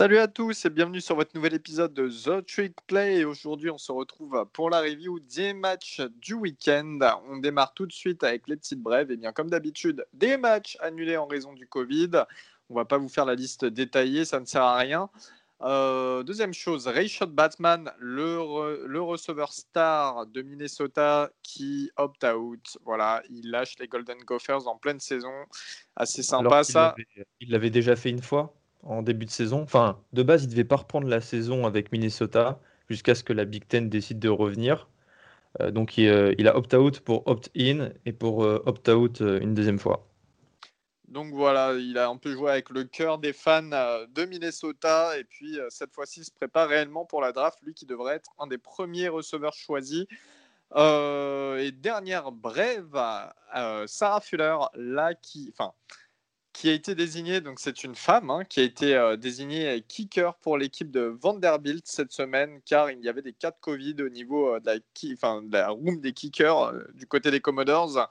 [0.00, 3.22] Salut à tous et bienvenue sur votre nouvel épisode de The Trick Play.
[3.26, 7.00] Aujourd'hui, on se retrouve pour la review des matchs du week-end.
[7.28, 9.10] On démarre tout de suite avec les petites brèves.
[9.10, 12.12] Et bien, comme d'habitude, des matchs annulés en raison du Covid.
[12.70, 15.10] On va pas vous faire la liste détaillée, ça ne sert à rien.
[15.60, 22.78] Euh, deuxième chose, Rayshot Batman, le, le receveur star de Minnesota qui opt-out.
[22.86, 25.44] Voilà, il lâche les Golden Gophers en pleine saison.
[25.94, 26.94] Assez sympa ça.
[27.40, 29.62] Il l'avait déjà fait une fois en début de saison.
[29.62, 33.44] Enfin, de base, il devait pas reprendre la saison avec Minnesota jusqu'à ce que la
[33.44, 34.88] Big Ten décide de revenir.
[35.60, 40.06] Euh, donc, il, il a opt-out pour opt-in et pour euh, opt-out une deuxième fois.
[41.10, 45.18] Donc voilà, il a un peu joué avec le cœur des fans euh, de Minnesota.
[45.18, 48.14] Et puis euh, cette fois-ci, il se prépare réellement pour la draft, lui qui devrait
[48.14, 50.06] être un des premiers receveurs choisis.
[50.76, 52.96] Euh, et dernière brève,
[53.86, 55.72] Sarah Fuller, là qui, enfin,
[56.52, 60.58] qui a été désignée, donc c'est une femme hein, qui a été désignée kicker pour
[60.58, 64.58] l'équipe de Vanderbilt cette semaine, car il y avait des cas de Covid au niveau
[64.58, 68.10] de la, de la room des kickers du côté des Commodores.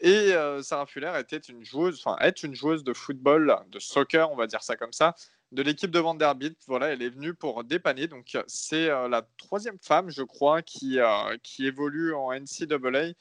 [0.00, 4.30] Et euh, Sarah Fuller était une joueuse, enfin est une joueuse de football, de soccer,
[4.30, 5.14] on va dire ça comme ça,
[5.52, 6.58] de l'équipe de Vanderbilt.
[6.66, 8.08] Voilà, elle est venue pour dépanner.
[8.08, 13.14] Donc c'est euh, la troisième femme, je crois, qui, euh, qui évolue en NCAA.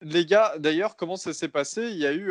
[0.00, 1.88] Les gars, d'ailleurs, comment ça s'est passé?
[1.90, 2.30] Il y a eu,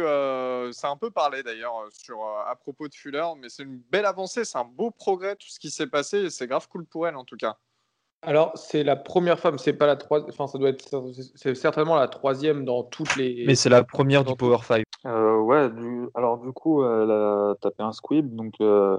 [0.74, 4.06] ça a un peu parlé d'ailleurs sur à propos de Fuller, mais c'est une belle
[4.06, 7.08] avancée, c'est un beau progrès tout ce qui s'est passé, et c'est grave cool pour
[7.08, 7.58] elle en tout cas.
[8.24, 10.30] Alors, c'est la première femme, c'est pas la troisième.
[10.32, 11.12] Enfin, ça doit être.
[11.36, 13.44] C'est certainement la troisième dans toutes les.
[13.46, 14.84] Mais c'est la première du Power 5.
[15.06, 16.10] Euh, ouais, du...
[16.16, 18.36] alors du coup, elle a tapé un squib.
[18.36, 18.98] Donc, euh,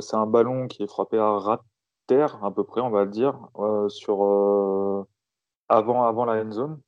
[0.00, 1.58] c'est un ballon qui est frappé à de
[2.08, 5.06] terre, à peu près, on va dire, euh, sur,
[5.68, 6.80] avant, avant la end zone,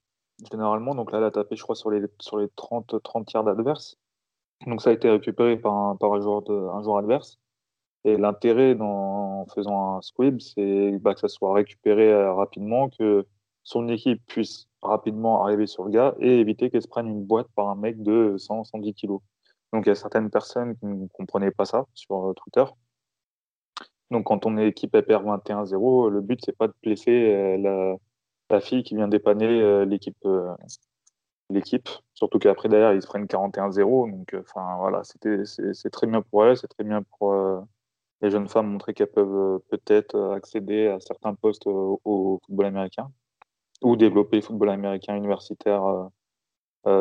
[0.51, 0.95] généralement.
[0.95, 3.97] Donc là, elle a tapé, je crois, sur les, sur les 30, 30 yards adverses.
[4.67, 7.39] Donc, ça a été récupéré par un, par un, joueur, de, un joueur adverse.
[8.05, 13.27] Et l'intérêt en faisant un squib, c'est bah, que ça soit récupéré euh, rapidement, que
[13.63, 17.49] son équipe puisse rapidement arriver sur le gars et éviter qu'elle se prenne une boîte
[17.57, 19.21] par un mec de 100, 110 kilos.
[19.73, 22.65] Donc il y a certaines personnes qui ne comprenaient pas ça sur euh, Twitter.
[24.11, 27.97] Donc quand ton équipe perd 21-0, le but c'est pas de blesser euh, la,
[28.61, 30.17] fille qui vient dépanner l'équipe.
[31.51, 36.23] l'équipe, surtout qu'après derrière ils se prennent 41-0, donc enfin voilà, c'était c'est très bien
[36.23, 37.35] pour elle, c'est très bien pour
[38.25, 42.41] les jeunes femmes montrer qu'elles peuvent euh, peut-être euh, accéder à certains postes euh, au,
[42.47, 43.11] football américain
[43.83, 46.09] ou développer le football américain universitaire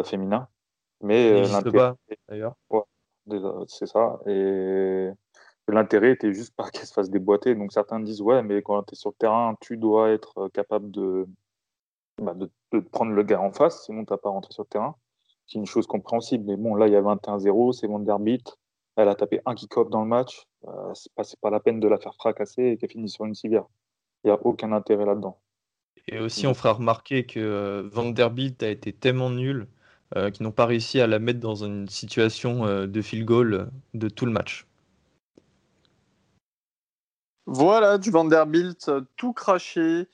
[0.04, 0.50] féminin.
[1.02, 1.44] Mais
[2.28, 2.56] d'ailleurs.
[3.68, 4.20] c'est ça.
[4.26, 5.10] Et
[5.68, 7.56] l'intérêt était juste pas qu'elle se fasse déboîter.
[7.56, 10.92] Donc certains disent ouais, mais quand tu es sur le terrain, tu dois être capable
[10.92, 11.28] de,
[12.22, 12.36] bah,
[12.92, 14.96] prendre le gars en face, sinon tu n'as pas rentré sur le terrain.
[15.48, 16.46] C'est une chose compréhensible.
[16.48, 18.58] Mais bon, là, il y a 21-0, c'est Vanderbilt.
[18.96, 20.46] Elle a tapé un kick-off dans le match.
[20.68, 23.66] Euh, c'est pas, la peine de la faire fracasser et qu'elle finisse sur une civière.
[24.24, 25.40] Il n'y a aucun intérêt là-dedans.
[26.08, 29.68] Et aussi, on fera remarquer que euh, Vanderbilt a été tellement nul
[30.16, 34.10] euh, qu'ils n'ont pas réussi à la mettre dans une situation de field goal de
[34.10, 34.68] tout le match.
[37.46, 40.08] Voilà, du Vanderbilt tout craché.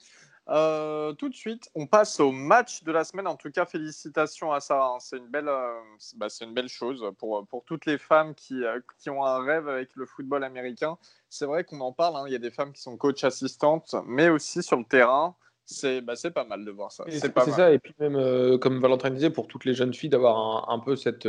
[0.50, 3.28] Euh, tout de suite, on passe au match de la semaine.
[3.28, 4.84] En tout cas, félicitations à ça.
[4.84, 4.98] Hein.
[5.00, 5.80] C'est une belle, euh,
[6.16, 9.68] bah, une belle chose pour, pour toutes les femmes qui, euh, qui, ont un rêve
[9.68, 10.98] avec le football américain.
[11.30, 12.16] C'est vrai qu'on en parle.
[12.18, 12.24] Hein.
[12.26, 15.36] Il y a des femmes qui sont coach assistantes, mais aussi sur le terrain.
[15.66, 17.04] C'est bah, pas mal de voir ça.
[17.10, 17.72] C'est ça.
[17.72, 21.28] Et puis même, comme Valentin disait, pour toutes les jeunes filles, d'avoir un, peu cette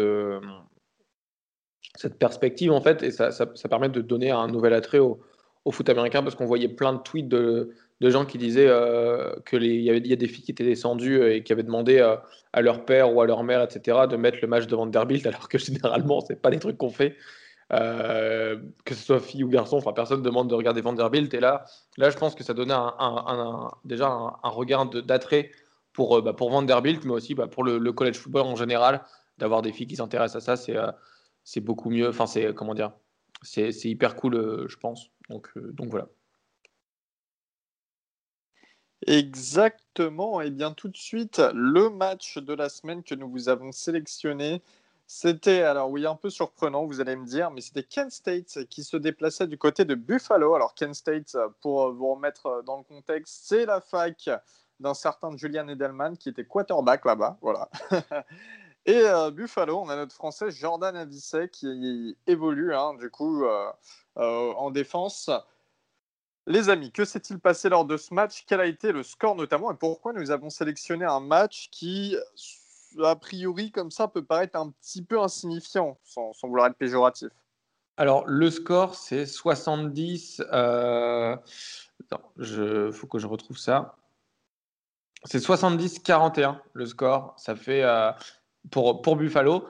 [1.96, 5.20] cette perspective en fait, et ça, ça, permet de donner un nouvel attrait au,
[5.64, 9.34] au foot américain parce qu'on voyait plein de tweets de de gens qui disaient euh,
[9.44, 11.62] que il y avait y a des filles qui étaient descendues euh, et qui avaient
[11.62, 12.16] demandé euh,
[12.52, 15.48] à leur père ou à leur mère, etc., de mettre le match de Vanderbilt, alors
[15.48, 17.16] que généralement, c'est pas des trucs qu'on fait.
[17.70, 21.32] que ce soit fille ou garçon, enfin personne demande de regarder Vanderbilt.
[21.34, 21.64] Et là,
[21.98, 25.50] là, je pense que ça donnait un, déjà un, regard d'attrait
[25.92, 29.02] pour, bah, pour Vanderbilt, mais aussi bah, pour le, college football en général,
[29.38, 30.64] d'avoir des filles qui s'intéressent à ça,
[31.44, 32.08] c'est beaucoup mieux.
[32.08, 32.92] Enfin, c'est comment dire,
[33.42, 35.10] c'est hyper cool, je pense.
[35.30, 36.08] Donc, donc voilà.
[39.06, 40.42] Exactement.
[40.42, 43.72] Et eh bien tout de suite, le match de la semaine que nous vous avons
[43.72, 44.62] sélectionné,
[45.06, 48.84] c'était, alors oui, un peu surprenant, vous allez me dire, mais c'était Kent State qui
[48.84, 50.54] se déplaçait du côté de Buffalo.
[50.54, 54.30] Alors Kent State, pour vous remettre dans le contexte, c'est la fac
[54.80, 57.38] d'un certain Julian Edelman qui était quarterback là-bas.
[57.40, 57.70] Voilà.
[58.90, 63.70] Et euh, Buffalo, on a notre Français Jordan Avisset qui évolue hein, du coup euh,
[64.16, 65.30] euh, en défense.
[66.48, 68.44] Les amis, que s'est-il passé lors de ce match?
[68.48, 69.70] Quel a été le score notamment?
[69.70, 72.16] Et pourquoi nous avons sélectionné un match qui,
[73.00, 77.28] a priori, comme ça, peut paraître un petit peu insignifiant, sans, vouloir être péjoratif?
[77.96, 80.42] Alors, le score, c'est 70.
[80.50, 81.36] Euh...
[82.00, 83.94] Attends, il faut que je retrouve ça.
[85.22, 87.34] C'est 70-41 le score.
[87.36, 87.84] Ça fait
[88.70, 89.68] pour, pour Buffalo.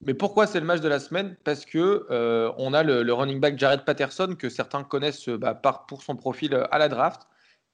[0.00, 1.36] Mais pourquoi c'est le match de la semaine?
[1.44, 5.86] Parce que euh, on a le, running back Jared Patterson que certains connaissent bah, par,
[5.86, 7.22] pour son profil à la draft,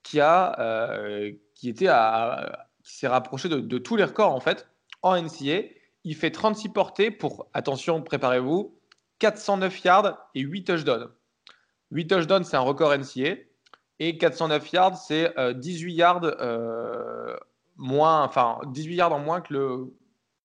[0.03, 1.31] qui a euh,
[2.83, 4.41] s'est rapproché de, tous les records
[5.01, 5.67] en NCA.
[6.03, 8.75] Il fait 36 portées pour attention, préparez-vous,
[9.19, 11.09] 409 yards et 8 touchdowns.
[11.91, 13.35] 8 touchdowns, c'est un record NCA.
[13.99, 17.35] Et 409 yards, c'est 18 euh, yards euh,
[17.77, 19.93] moins, enfin 18 yards en moins que le,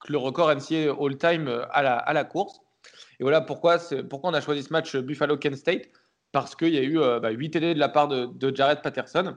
[0.08, 2.60] le record NCA all-time euh, à la, à la course.
[3.18, 5.88] Et voilà pourquoi, pourquoi on a choisi ce match Buffalo-Kent State.
[6.32, 9.36] Parce qu'il y a eu 8 bah, TD de la part de, Jared Patterson,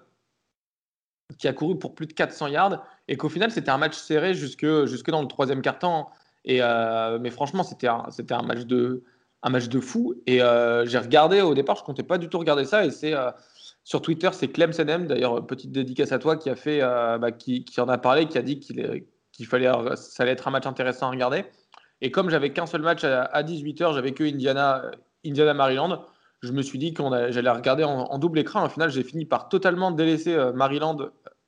[1.37, 2.83] qui a couru pour plus de 400 yards.
[3.07, 6.09] Et qu'au final, c'était un match serré jusque, jusque dans le troisième quart-temps.
[6.43, 6.59] Et,
[7.21, 9.03] mais franchement, c'était un, un match de,
[9.43, 10.15] un match de fou.
[10.27, 12.85] Et euh, j'ai regardé au départ, je comptais pas du tout regarder ça.
[12.85, 13.31] Et c'est euh,
[13.83, 17.31] sur Twitter, c'est Clem Senem, d'ailleurs, petite dédicace à toi, qui a fait, euh, bah,
[17.31, 19.05] qui, qui, en a parlé, qui a dit qu'il
[19.39, 21.45] qu'il fallait, ça allait être un match intéressant à regarder.
[22.01, 24.83] Et comme j'avais qu'un seul match à, 18h, j'avais que Indiana,
[25.25, 26.05] Indiana Maryland.
[26.41, 28.65] Je me suis dit que j'allais regarder en, double écran.
[28.65, 30.97] Au final, j'ai fini par totalement délaisser Maryland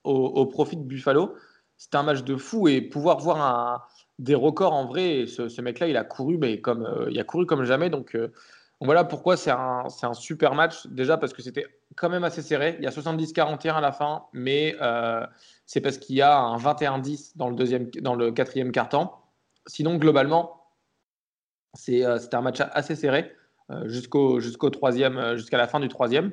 [0.04, 1.36] au, au profit de Buffalo.
[1.78, 3.88] C'était un match de fou et pouvoir voir
[4.22, 5.26] des records en vrai.
[5.28, 7.90] ce, mec-là, il a couru, mais comme euh, il a couru comme jamais.
[7.90, 8.32] Donc, euh,
[8.82, 10.88] voilà pourquoi c'est un, super match.
[10.88, 12.76] Déjà parce que c'était quand même assez serré.
[12.80, 15.26] Il y a 70-41 à la fin, mais euh,
[15.68, 19.24] c'est parce qu'il y a un 21-10 dans le dans le quatrième quart-temps.
[19.68, 20.64] Sinon, globalement,
[21.76, 23.36] c'est, c'était un match assez serré
[23.86, 26.32] jusqu'au jusqu'au troisième, jusqu'à la fin du troisième.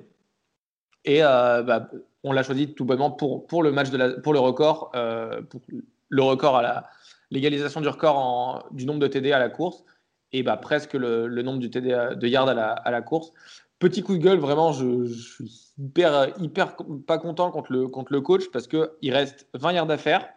[1.05, 1.91] Et bah,
[2.25, 6.57] on l'a choisi tout bonnement pour, le match de la, pour le record, le record
[6.57, 6.85] à
[7.31, 9.85] l'égalisation du record du nombre de TD à la course
[10.33, 13.33] et bah, presque le, nombre du TD de yards à la, course.
[13.79, 16.77] Petit coup de gueule, vraiment, je, suis hyper, hyper
[17.07, 20.29] pas content contre le, contre le coach parce qu'il reste 20 yards à faire.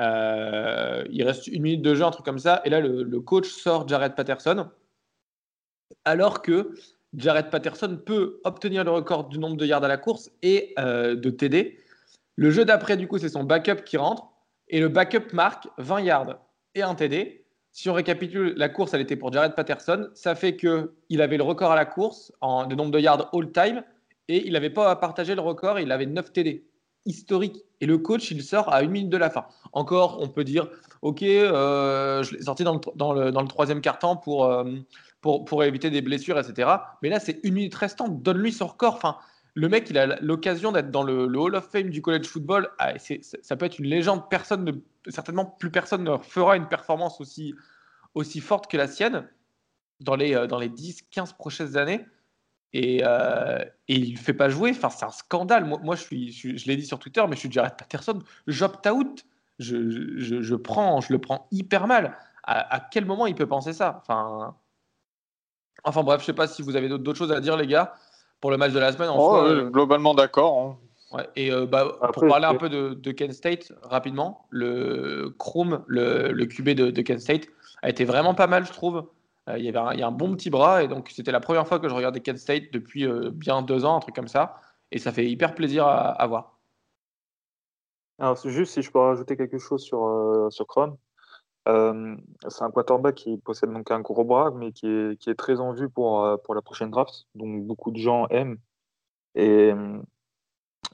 [0.00, 2.60] Euh, il reste une minute de jeu, un truc comme ça.
[2.64, 4.68] Et là, le, coach sort Jared Patterson.
[6.04, 6.74] Alors que
[7.14, 11.14] Jared Patterson peut obtenir le record du nombre de yards à la course et euh,
[11.14, 11.78] de TD.
[12.36, 14.28] Le jeu d'après, du coup, c'est son backup qui rentre.
[14.68, 16.38] Et le backup marque 20 yards
[16.74, 17.45] et un TD.
[17.76, 20.08] Si on récapitule, la course, elle était pour Jared Patterson.
[20.14, 23.84] Ça fait qu'il avait le record à la course en, de nombre de yards all-time
[24.28, 25.78] et il n'avait pas à partager le record.
[25.78, 26.64] Il avait 9 TD.
[27.04, 27.66] Historique.
[27.82, 29.44] Et le coach, il sort à une minute de la fin.
[29.74, 30.70] Encore, on peut dire,
[31.02, 34.64] OK, euh, je l'ai sorti dans le, dans le, dans le troisième quart-temps pour, euh,
[35.20, 36.70] pour, pour, éviter des blessures, etc.
[37.02, 38.22] Mais là, c'est une minute restante.
[38.22, 38.94] Donne-lui son record.
[38.94, 39.18] Enfin,
[39.56, 42.68] le mec, il a l'occasion d'être dans le, Hall of Fame du college football.
[42.78, 44.28] Ah, ça peut être une légende.
[44.28, 44.72] Personne ne,
[45.10, 47.54] certainement plus personne ne fera une performance aussi,
[48.14, 49.26] aussi forte que la sienne
[50.00, 52.04] dans les, euh, dans les 10-15 prochaines années.
[52.74, 54.72] Et, euh, il ne fait pas jouer.
[54.72, 55.64] Enfin, c'est un scandale.
[55.64, 58.18] Moi, je, l'ai dit sur Twitter, mais je suis Jared Patterson.
[58.46, 59.24] J'opte out.
[59.58, 62.18] Je, je, je, prends, je le prends hyper mal.
[62.42, 64.02] À, quel moment il peut penser ça?
[64.02, 64.54] Enfin,
[65.82, 67.94] enfin bref, je ne sais pas si vous avez d'autres choses à dire, les gars
[68.40, 69.08] pour le match de la semaine.
[69.08, 70.78] En oh, euh, globalement d'accord.
[71.12, 71.24] Hein.
[71.36, 76.32] et euh, bah, pour parler un peu de, de, Kent State rapidement, le Chrome, le,
[76.32, 77.46] le QB de, de, Kent State,
[77.82, 79.08] a été vraiment pas mal, je trouve.
[79.48, 81.32] Euh, il, y avait un, il y a un bon petit bras et donc c'était
[81.32, 84.28] la première fois que je regardais Kent State depuis bien deux ans, un truc comme
[84.28, 84.56] ça.
[84.92, 86.58] Et ça fait hyper plaisir à, à voir.
[88.18, 90.96] Alors, juste si je peux rajouter quelque chose sur, sur Chrome.
[91.66, 95.60] C'est un quarterback qui possède donc un gros bras, mais qui est, qui est très
[95.60, 97.26] en vue pour, pour la prochaine draft.
[97.34, 98.58] Donc beaucoup de gens aiment.
[99.34, 99.72] Et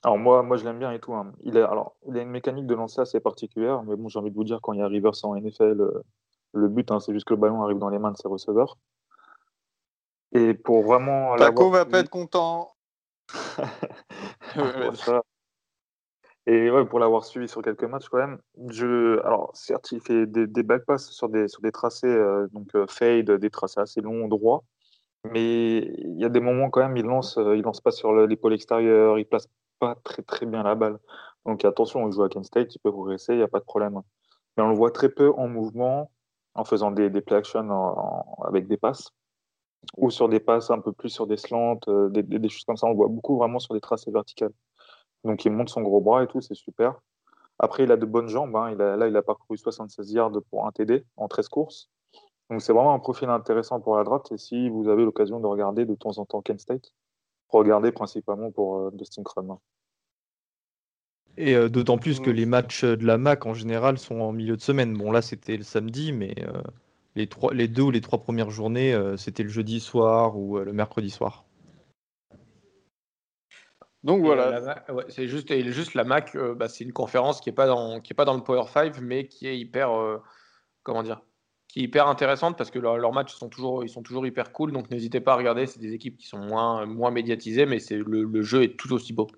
[0.02, 1.14] alors moi, moi je l'aime bien et tout.
[1.14, 1.32] Hein.
[1.42, 4.30] Il, a, alors, il a une mécanique de lancer assez particulière, mais bon, j'ai envie
[4.30, 6.02] de vous dire, quand il y a Rivers en NFL,
[6.54, 8.78] le but, hein, c'est juste que le ballon arrive dans les mains de ses receveurs.
[10.32, 11.36] Et pour vraiment.
[11.36, 12.74] Paco va pas être content.
[16.46, 20.26] Et ouais, pour l'avoir suivi sur quelques matchs quand même, je, alors certes, il fait
[20.26, 23.80] des, des belles passes sur des, sur des tracés, euh, donc euh, fade, des tracés
[23.80, 24.64] assez longs, droits,
[25.32, 28.12] mais il y a des moments quand même, il lance, euh, il lance pas sur
[28.26, 30.98] l'épaule extérieure, il place pas très très bien la balle.
[31.46, 33.64] Donc attention, on joue à Kent State, il peut progresser, il n'y a pas de
[33.64, 34.00] problème.
[34.56, 36.10] Mais on le voit très peu en mouvement,
[36.54, 37.68] en faisant des, des play action
[38.44, 39.10] avec des passes,
[39.96, 41.78] ou sur des passes un peu plus sur des slants,
[42.10, 42.86] des, des, choses comme ça.
[42.86, 44.52] On le voit beaucoup vraiment sur des tracés verticales.
[45.24, 47.00] Donc il monte son gros bras et tout, c'est super.
[47.58, 48.54] Après, il a de bonnes jambes.
[48.56, 48.72] Hein.
[48.72, 51.90] Il a, là, il a parcouru 76 yards pour un TD en 13 courses.
[52.50, 54.30] Donc c'est vraiment un profil intéressant pour la draft.
[54.32, 56.92] Et si vous avez l'occasion de regarder de temps en temps Kent State,
[57.48, 59.56] regardez principalement pour euh, Dustin Crum.
[61.38, 64.56] Et euh, d'autant plus que les matchs de la MAC en général sont en milieu
[64.56, 64.98] de semaine.
[64.98, 66.62] Bon là c'était le samedi, mais euh,
[67.14, 70.72] les, trois, les deux ou les trois premières journées, c'était le jeudi soir ou le
[70.72, 71.44] mercredi soir.
[74.04, 74.84] Donc voilà.
[75.08, 78.16] c'est juste, juste la MAC, bah, c'est une conférence qui n'est pas, dans, qui est
[78.16, 79.90] pas dans le Power 5, mais qui est hyper,
[80.82, 81.22] comment dire,
[81.72, 84.72] qui est hyper intéressante parce que leurs matchs sont toujours, ils sont toujours hyper cool.
[84.72, 85.66] Donc n'hésitez pas à regarder.
[85.66, 89.14] C'est des équipes qui sont moins, moins médiatisées, mais c'est le, jeu est tout aussi
[89.14, 89.26] beau.
[89.28, 89.32] Et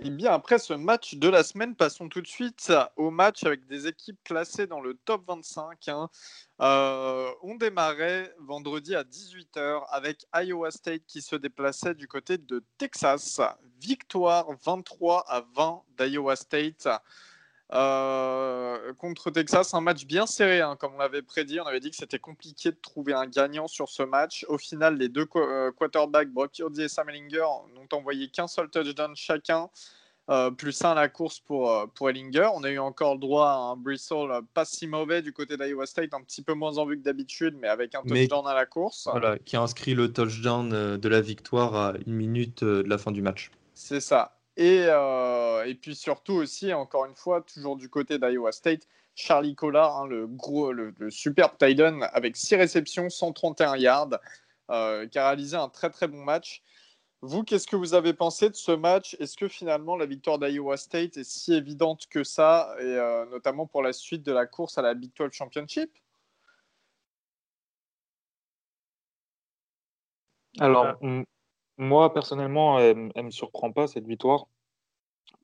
[0.00, 3.64] eh bien, après ce match de la semaine, passons tout de suite au match avec
[3.66, 5.88] des équipes classées dans le top 25.
[5.88, 6.08] Hein.
[6.60, 12.64] Euh, on démarrait vendredi à 18h avec Iowa State qui se déplaçait du côté de
[12.76, 13.40] Texas.
[13.80, 16.88] Victoire 23 à 20 d'Iowa State.
[17.72, 21.60] Euh, contre Texas, un match bien serré, hein, comme on l'avait prédit.
[21.60, 24.44] On avait dit que c'était compliqué de trouver un gagnant sur ce match.
[24.48, 28.68] Au final, les deux euh, quarterbacks, Brock Purdy et Sam Ellinger, n'ont envoyé qu'un seul
[28.68, 29.68] touchdown chacun.
[30.30, 32.48] Euh, plus un à la course pour, pour Ellinger.
[32.54, 35.84] On a eu encore le droit à un Bristol pas si mauvais du côté d'Iowa
[35.84, 38.64] State, un petit peu moins en vue que d'habitude, mais avec un touchdown à la
[38.64, 39.06] course.
[39.10, 43.10] Voilà, qui a inscrit le touchdown de la victoire à une minute de la fin
[43.12, 43.50] du match.
[43.74, 44.34] C'est ça.
[44.56, 49.56] Et, euh, et, puis surtout aussi, encore une fois, toujours du côté d'Iowa State, Charlie
[49.56, 54.10] Collard, hein, le, gros, le, superbe Titan avec 6 réceptions, 131 yards,
[54.70, 56.62] euh, qui a réalisé un très très bon match.
[57.20, 59.16] Vous, qu'est-ce que vous avez pensé de ce match?
[59.18, 63.66] Est-ce que finalement la victoire d'Iowa State est si évidente que ça, et euh, notamment
[63.66, 65.90] pour la suite de la course à la Big 12 Championship?
[70.60, 70.96] Alors,
[71.78, 74.46] moi, personnellement, elle ne me surprend pas cette victoire.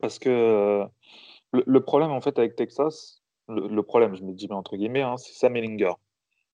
[0.00, 0.86] Parce que euh,
[1.52, 5.34] le, problème, en fait, avec Texas, le, problème, je me dis entre guillemets, hein, c'est
[5.34, 5.92] Sam Ellinger.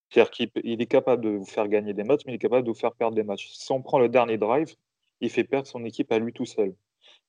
[0.09, 2.71] C'est-à-dire qu'il est capable de vous faire gagner des matchs, mais il est capable de
[2.71, 3.49] vous faire perdre des matchs.
[3.51, 4.73] Si on prend le dernier drive,
[5.21, 6.73] il fait perdre son équipe à lui tout seul.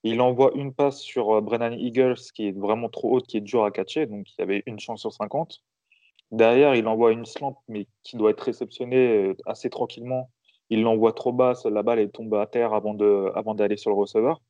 [0.04, 3.40] Il envoie une passe sur euh, Brennan Eagles qui est vraiment trop haute, qui est
[3.40, 5.62] dur à catcher, donc il y avait une chance sur 50.
[6.30, 10.30] Derrière, il envoie une slant, mais qui doit être réceptionnée euh, assez tranquillement
[10.70, 13.90] il l'envoie trop basse, la balle elle tombe à terre avant de, avant d'aller sur
[13.90, 14.40] le receveur.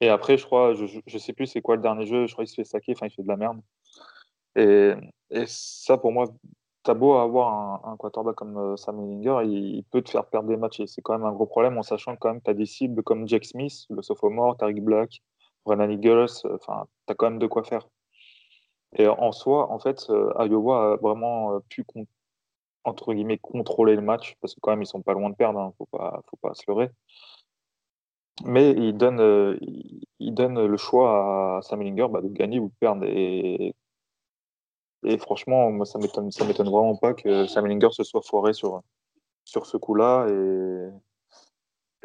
[0.00, 2.44] Et après, je crois, je, je sais plus c'est quoi le dernier jeu, je crois
[2.44, 3.60] qu'il se fait saquer, enfin il fait de la merde.
[4.56, 4.92] Et,
[5.30, 6.26] et ça pour moi,
[6.82, 10.48] t'as beau avoir un, un quarterback comme euh, Sam Ellinger, il, peut te faire perdre
[10.48, 12.50] des matchs et c'est quand même un gros problème en sachant que quand même tu
[12.50, 15.22] as des cibles comme Jack Smith, le sophomore, Tariq Black,
[15.64, 17.88] Brennan Eagles, enfin tu as quand même de quoi faire.
[18.96, 21.84] Et en soi, en fait, euh, Iowa a vraiment euh, pu
[22.84, 25.58] entre guillemets contrôler le match parce que quand même ils sont pas loin de perdre,
[25.60, 26.90] hein, faut pas faut pas se leurrer.
[28.44, 29.56] Mais il donne euh,
[30.20, 33.04] le choix à Sam Ellinger bah, de gagner ou de perdre.
[33.06, 33.74] Et
[35.04, 38.52] et franchement moi ça m'étonne ça m'étonne vraiment pas que Sam Ellinger se soit foiré
[38.52, 38.82] sur
[39.44, 40.26] sur ce coup-là.
[40.28, 40.90] Et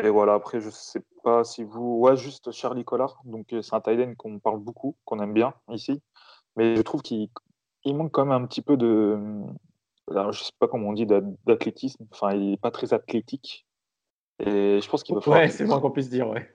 [0.05, 3.21] et voilà après je sais pas si vous ouais juste Charlie Collard.
[3.25, 6.01] Donc c'est un tight qu'on parle beaucoup qu'on aime bien ici.
[6.55, 7.29] Mais je trouve qu'il
[7.85, 9.17] il manque quand même un petit peu de
[10.11, 11.05] alors, je sais pas comment on dit
[11.45, 12.05] d'athlétisme.
[12.11, 13.65] Enfin, il est pas très athlétique.
[14.39, 15.41] Et je pense qu'il va falloir.
[15.41, 16.47] Ouais, c'est moins qu'on puisse dire, ouais.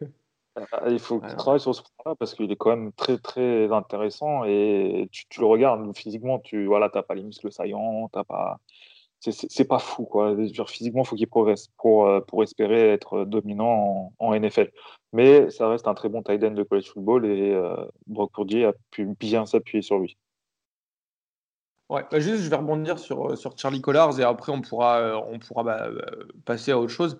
[0.72, 3.72] Ah, il faut qu'il travaille sur ce point-là parce qu'il est quand même très très
[3.72, 8.24] intéressant et tu, tu le regardes physiquement, tu voilà, t'as pas les muscles saillants, t'as
[8.24, 8.60] pas,
[9.30, 10.36] c'est pas fou quoi.
[10.52, 14.70] Genre, physiquement, il faut qu'il progresse pour euh, pour espérer être dominant en, NFL.
[15.12, 18.64] Mais ça reste un très bon tight end de college football et euh, Brock Purdy
[18.64, 20.18] a pu bien s'appuyer sur lui.
[21.92, 24.98] Ouais, bah, juste, je vais rebondir sur, euh, sur Charlie Collars et après on pourra,
[24.98, 26.00] euh, on pourra bah, euh,
[26.46, 27.18] passer à autre chose.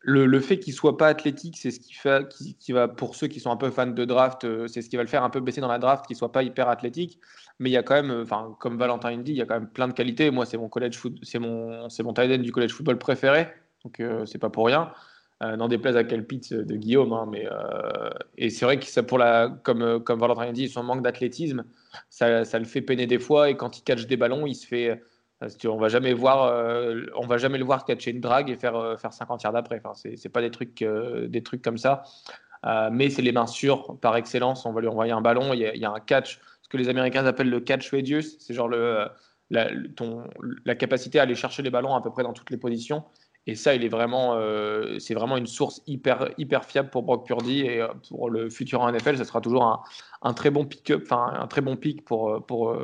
[0.00, 3.16] Le, le fait qu'il soit pas athlétique, c'est ce qui fait, qui, qui, va pour
[3.16, 5.30] ceux qui sont un peu fans de draft, c'est ce qui va le faire un
[5.30, 7.20] peu baisser dans la draft, qu'il soit pas hyper athlétique.
[7.58, 8.26] Mais il y a quand même,
[8.58, 10.30] comme Valentin dit, il y a quand même plein de qualités.
[10.30, 13.48] Moi, c'est mon college foot, mon, mon tight du college football préféré,
[13.84, 14.92] donc c'est pas pour rien.
[15.42, 17.12] Euh, n'en déplaise à quel pitch de Guillaume.
[17.12, 21.02] Hein, mais, euh, et c'est vrai que pour la, comme, comme Valentin dit, son manque
[21.02, 21.64] d'athlétisme,
[22.10, 23.50] ça, ça, le fait peiner des fois.
[23.50, 25.02] Et quand il catch des ballons, il se fait.
[25.66, 28.96] On va jamais voir, euh, on va jamais le voir catcher une drague et faire
[29.00, 29.82] faire 50 yards d'après.
[29.84, 32.04] Enfin, c'est pas des trucs des trucs comme ça.
[32.92, 34.64] mais c'est les mains sûres par excellence.
[34.66, 35.52] On va lui envoyer un ballon.
[35.52, 37.90] Il y a, il y a un catch, ce que les Américains appellent le catch
[37.90, 38.36] radius.
[38.38, 39.08] C'est genre le
[39.50, 40.24] la, ton,
[40.64, 43.04] la capacité à aller chercher les ballons à peu près dans toutes les positions.
[43.46, 47.26] Et ça, il est vraiment, euh, c'est vraiment une source hyper, hyper fiable pour Brock
[47.26, 49.80] Purdy et euh, pour le futur NFL, ça sera toujours un,
[50.22, 52.76] un très bon pick-up, enfin un très bon pick pour, euh, pour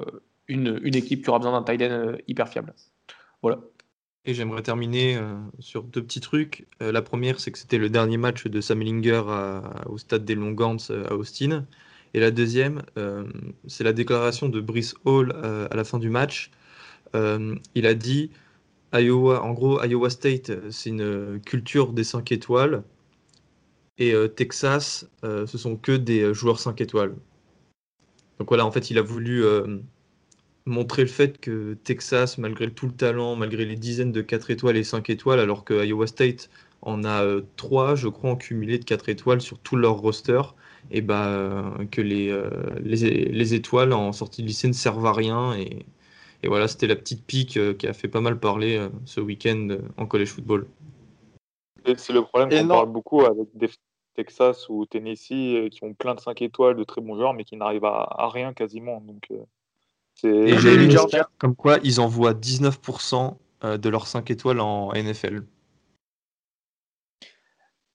[0.48, 2.74] une, une, équipe qui aura besoin d'un tight end hyper fiable.
[3.40, 3.60] Voilà.
[4.24, 5.18] Et j'aimerais terminer
[5.58, 6.66] sur deux petits trucs.
[6.80, 9.22] la première, c'est que c'était le dernier match de Sam Ellinger
[9.86, 11.64] au stade des Longans à Austin.
[12.12, 12.82] Et la deuxième,
[13.68, 15.32] c'est la déclaration de Brice Hall
[15.70, 16.50] à la fin du match.
[17.14, 18.30] il a dit
[18.92, 22.83] Iowa, en gros, Iowa State, euh, c'est une euh, culture des 5 étoiles.
[23.99, 27.16] Et euh, Texas, ce sont que des joueurs 5 étoiles.
[28.38, 29.45] Donc voilà, en fait, il a voulu
[30.66, 34.76] montrer le fait que Texas, malgré tout le talent, malgré les dizaines de 4 étoiles
[34.76, 36.49] et 5 étoiles, alors que Iowa State
[36.83, 37.25] en a
[37.57, 40.42] 3, je crois, en cumulé de 4 étoiles sur tout leur roster,
[40.92, 42.33] et bah, que les,
[42.85, 45.57] les, étoiles en sortie de lycée ne servent à rien.
[45.59, 45.85] Et,
[46.42, 50.07] et voilà, c'était la petite pique qui a fait pas mal parler ce week-end en
[50.07, 50.66] college football.
[51.97, 53.68] C'est le problème qu'on parle beaucoup avec des
[54.18, 57.45] Texas ou Tennessee euh, qui ont plein de 5 étoiles, de très bons joueurs, mais
[57.45, 59.00] qui n'arrivent à, rien quasiment.
[59.00, 60.92] Donc, euh, Et j'ai lu
[61.38, 65.45] comme quoi ils envoient 19% euh, de leurs 5 étoiles en NFL.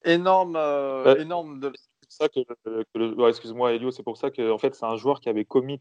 [0.06, 0.58] Énorme,
[1.18, 1.74] énorme de...
[2.10, 2.40] ça que,
[3.30, 5.80] excuse-moi Elio, c'est pour ça que en fait c'est un joueur qui avait commit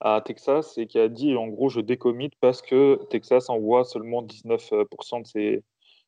[0.00, 4.22] à Texas et qui a dit en gros je décommit parce que Texas envoie seulement
[4.22, 5.62] 19% de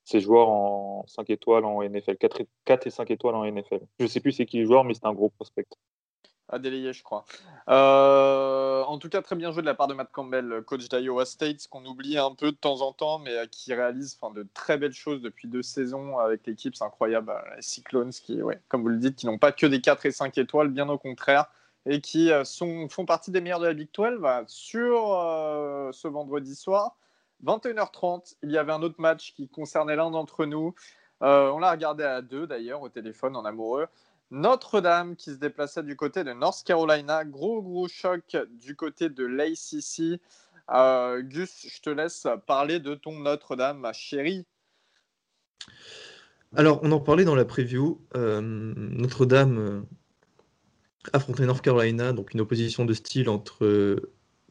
[0.05, 3.81] ses, joueurs en 5 étoiles en NFL, 4 et, 4 et 5 étoiles en NFL.
[3.99, 5.67] Je sais plus c'est qui le joueur, mais c'est un gros prospect.
[6.51, 7.27] À délayer, je crois.
[7.69, 11.27] Euh, en tout cas, très bien joué de la part de Matt Campbell, coach d'Iowa
[11.27, 14.79] State, qu'on oublie un peu de temps en temps, mais euh, qui réalise de très
[14.79, 16.75] belles choses depuis deux saisons avec l'équipe.
[16.75, 17.31] C'est incroyable.
[17.31, 20.11] Euh, les Cyclones, qui, comme vous le dites, qui n'ont pas que des 4 et
[20.11, 21.51] 5 étoiles, bien au contraire,
[21.89, 25.09] et qui sont, font partie des meilleurs de la Big 12 sur
[25.93, 26.97] ce vendredi soir.
[27.45, 30.75] 21h30, il y avait un autre match qui concernait l'un d'entre nous.
[31.23, 33.87] Euh, on l'a regardé à deux d'ailleurs au téléphone en amoureux.
[34.31, 37.25] Notre-Dame qui se déplaçait du côté de North Carolina.
[37.25, 40.21] Gros gros choc du côté de l'ACC.
[40.71, 44.47] Euh, Gus, je te laisse parler de ton Notre-Dame, ma chérie.
[46.57, 48.01] Alors, on en parlait dans la preview.
[48.17, 49.87] Euh, Notre-Dame
[51.13, 54.01] affrontait North Carolina, donc une opposition de style entre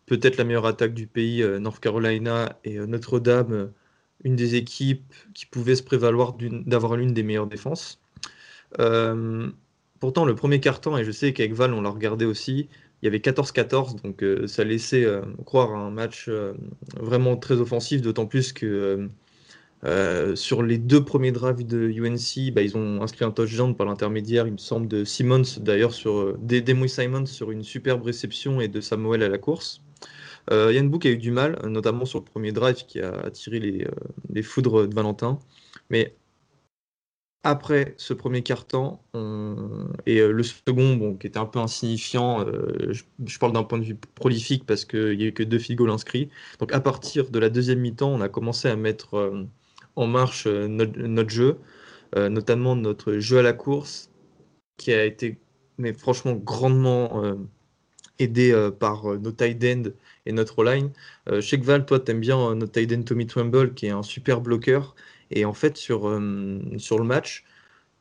[0.08, 3.68] peut-être la meilleure attaque du pays, euh, North Carolina et euh, Notre-Dame, euh,
[4.24, 8.02] une des équipes qui pouvait se prévaloir d'avoir l'une des meilleures défenses.
[10.00, 12.68] pourtant, le premier carton, et je sais qu'avec Val, on l'a regardé aussi,
[13.02, 15.06] il y avait 14-14, donc ça laissait
[15.46, 16.30] croire à un match
[16.96, 19.08] vraiment très offensif, d'autant plus que
[20.36, 24.48] sur les deux premiers drives de UNC, bah, ils ont inscrit un touchdown par l'intermédiaire,
[24.48, 28.82] il me semble, de Simmons, d'ailleurs, sur des Simons sur une superbe réception et de
[28.82, 29.82] Samuel à la course.
[30.52, 33.60] Euh, Yann Book a eu du mal, notamment sur le premier drive qui a attiré
[33.60, 35.40] les, euh, foudres de Valentin.
[35.90, 36.16] Mais
[37.44, 39.00] après ce premier carton
[40.06, 42.46] et euh, le second, bon, qui était un peu insignifiant,
[42.90, 45.78] je, parle d'un point de vue prolifique parce qu'il n'y a eu que deux field
[45.78, 46.30] goals inscrits.
[46.60, 49.48] Donc à partir de la deuxième mi-temps, on a commencé à mettre
[49.98, 51.58] en marche notre, jeu,
[52.16, 54.10] notamment notre jeu à la course,
[54.78, 55.38] qui a été
[55.78, 57.38] mais franchement grandement
[58.20, 59.92] aidé par nos tight ends
[60.28, 60.92] et notre line.
[61.30, 64.42] Euh, Val, toi, tu aimes bien euh, notre tight Tommy Trumbull, qui est un super
[64.42, 64.96] bloqueur.
[65.32, 67.46] Et en fait, sur, euh, sur le match,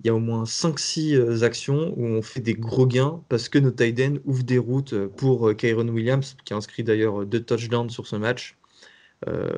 [0.01, 3.59] il y a au moins 5-6 actions où on fait des gros gains parce que
[3.59, 8.07] notre tight ouvre des routes pour Kyron Williams, qui a inscrit d'ailleurs deux touchdowns sur
[8.07, 8.59] ce match.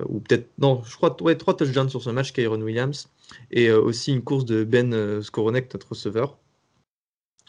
[0.08, 3.08] Ou peut-être, non, je crois, ouais, trois touchdowns sur ce match, Kyron Williams.
[3.50, 6.38] Et aussi une course de Ben Skoronek, notre receveur.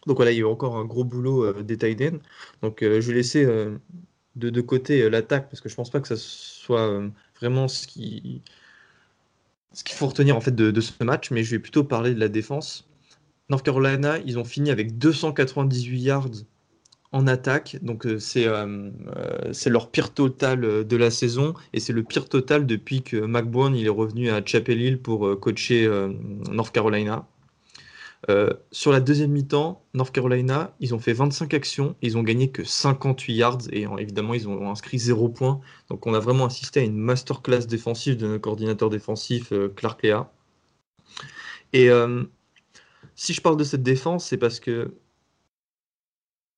[0.08, 2.02] Donc voilà, il y a encore un gros boulot des tight
[2.62, 3.45] Donc je vais laisser
[4.39, 7.88] de, côté euh, l'attaque, parce que je pense pas que ça soit euh, vraiment ce
[7.88, 8.41] qui
[9.74, 12.19] ce qu'il faut retenir en fait de, ce match, mais je vais plutôt parler de
[12.19, 12.88] la défense.
[13.50, 16.30] North Carolina, ils ont fini avec 298 yards
[17.12, 18.48] en attaque, donc euh, c'est
[19.52, 23.76] c'est leur pire total de la saison et c'est le pire total depuis que McBourne
[23.76, 25.89] il est revenu à Chapel Hill pour coacher
[26.52, 27.28] North Carolina.
[28.28, 32.52] Euh, sur la deuxième mi-temps, North Carolina, ils ont fait 25 actions, ils ont gagné
[32.52, 35.62] que 58 yards et évidemment ils ont inscrit 0 points.
[35.89, 40.04] Donc on a vraiment assisté à une masterclass défensive de notre coordinateur défensif euh, Clark
[40.04, 40.30] Lea.
[41.72, 42.24] Et euh,
[43.15, 44.95] si je parle de cette défense, c'est parce que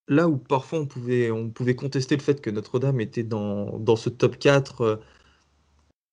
[0.08, 3.96] là où parfois on pouvait, on pouvait contester le fait que Notre-Dame était dans, dans,
[3.96, 5.00] ce top 4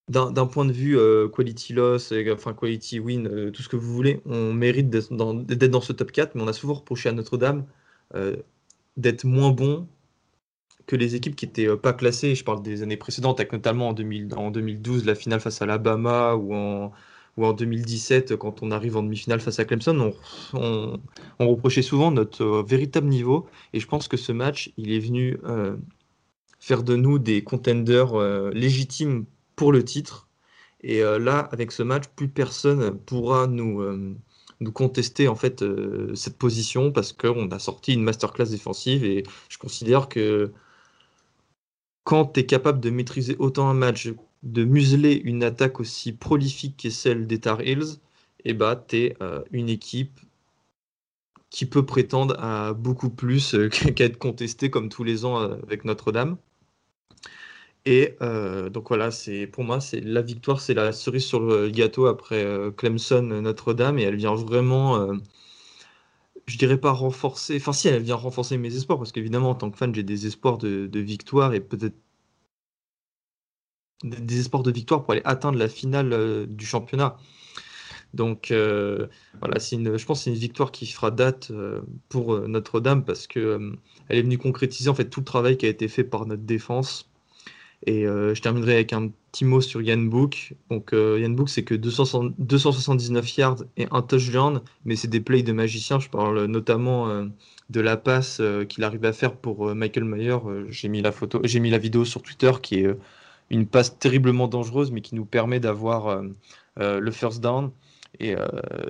[0.09, 3.93] d'un point de vue euh, quality loss, enfin quality win, euh, tout ce que vous
[3.93, 7.67] voulez, on mérite d'être dans, ce top 4, mais on a souvent reproché à Notre-Dame
[8.15, 8.37] euh,
[8.97, 9.87] d'être moins bon
[10.87, 12.35] que les équipes qui n'étaient pas classées.
[12.35, 16.55] Je parle des années précédentes, avec notamment en, 2012 la finale face à l'Alabama ou
[16.55, 16.93] en,
[17.39, 20.13] ou en 2017 quand on arrive en demi-finale face à Clemson.
[20.53, 20.99] On,
[21.39, 25.39] reprochait souvent notre véritable niveau et je pense que ce match, il est venu
[26.59, 28.19] faire de nous des contenders
[28.53, 29.25] légitimes
[29.57, 30.29] pour le titre.
[30.83, 34.17] Et euh, là, avec ce match, plus personne pourra nous, euh,
[34.61, 39.25] nous contester en fait euh, cette position parce qu'on a sorti une masterclass défensive et
[39.49, 40.53] je considère que
[42.05, 44.09] quand tu es capable de maîtriser autant un match,
[44.43, 47.99] de museler une attaque aussi prolifique qu'est celle des Tar Heels,
[48.45, 49.17] et eh bah, tu es
[49.53, 50.21] une équipe
[51.51, 53.57] qui peut prétendre à beaucoup plus
[53.97, 56.37] qu'à être contestée comme tous les ans avec Notre-Dame.
[57.85, 61.71] Et euh, donc voilà, c'est pour moi, c'est la victoire, c'est la cerise sur le
[61.71, 65.09] gâteau après euh, Clemson Notre-Dame et elle vient vraiment,
[66.49, 69.71] je dirais pas renforcer, enfin si elle vient renforcer mes espoirs parce qu'évidemment en tant
[69.71, 71.97] que fan j'ai des espoirs de, victoire et peut-être
[74.05, 77.17] des espoirs de victoire pour aller atteindre la finale du championnat.
[78.15, 81.53] Donc voilà, c'est une, je pense que c'est une victoire qui fera date
[82.09, 83.75] pour Notre-Dame parce que
[84.09, 86.43] elle est venue concrétiser en fait tout le travail qui a été fait par notre
[86.43, 87.11] défense.
[87.87, 90.55] Et je terminerai avec un petit mot sur Yann Book.
[90.71, 95.53] Donc Yann Book, c'est que 279 yards et un touchdown, mais c'est des plays de
[95.53, 95.99] magicien.
[95.99, 97.27] Je parle notamment
[97.69, 100.39] de la passe qu'il arrive à faire pour Michael Mayer.
[100.71, 102.97] j'ai mis la photo, j'ai mis la vidéo sur Twitter qui est
[103.51, 106.23] une passe terriblement dangereuse, mais qui nous permet d'avoir
[106.77, 107.71] le first down
[108.21, 108.47] et euh,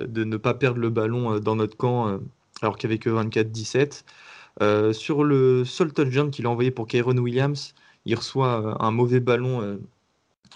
[0.07, 2.17] de ne pas perdre le ballon euh, dans notre camp euh,
[2.61, 4.93] alors qu'il n'y avait que 24-17.
[4.93, 7.73] sur le seul touchdown qu'il a envoyé pour Kyron Williams,
[8.05, 9.79] il reçoit un mauvais ballon.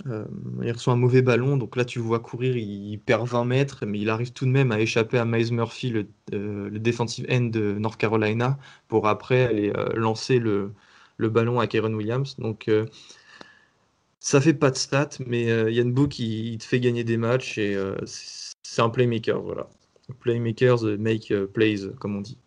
[0.05, 3.99] il reçoit un mauvais ballon, donc là tu vois courir, il, perd 20 mètres, mais
[3.99, 7.73] il arrive tout de même à échapper à Miles Murphy, le, le defensive end de
[7.79, 8.57] North Carolina,
[8.89, 10.73] pour après aller lancer le,
[11.15, 12.35] le, ballon à Kyron Williams.
[12.37, 12.69] Donc
[14.23, 17.77] ça fait pas de stats, mais Yann Book il, te fait gagner des matchs et
[18.05, 19.67] c'est un playmaker, voilà.
[20.19, 22.37] Playmakers make uh, plays, comme on dit.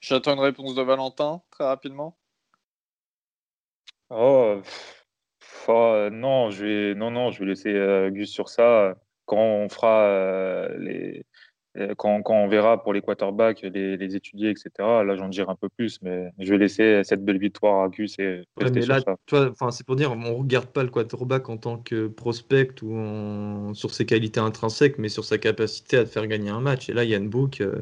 [0.00, 2.16] J'attends une réponse de Valentin, très rapidement.
[4.10, 4.60] Oh,
[5.68, 8.96] oh non, je vais, non, non, je vais laisser euh, Gus sur ça.
[9.24, 11.24] Quand on fera euh, les,
[11.76, 15.68] euh, quand, on verra pour les quarterbacks, les, étudier, etc., là j'en dirai un peu
[15.68, 19.00] plus, mais je vais laisser cette belle victoire à Gus et mais là,
[19.70, 23.92] c'est pour dire, on ne regarde pas le quarterback en tant que prospect ou sur
[23.92, 26.88] ses qualités intrinsèques, mais sur sa capacité à te faire gagner un match.
[26.88, 27.80] Et là, Yann Book, euh,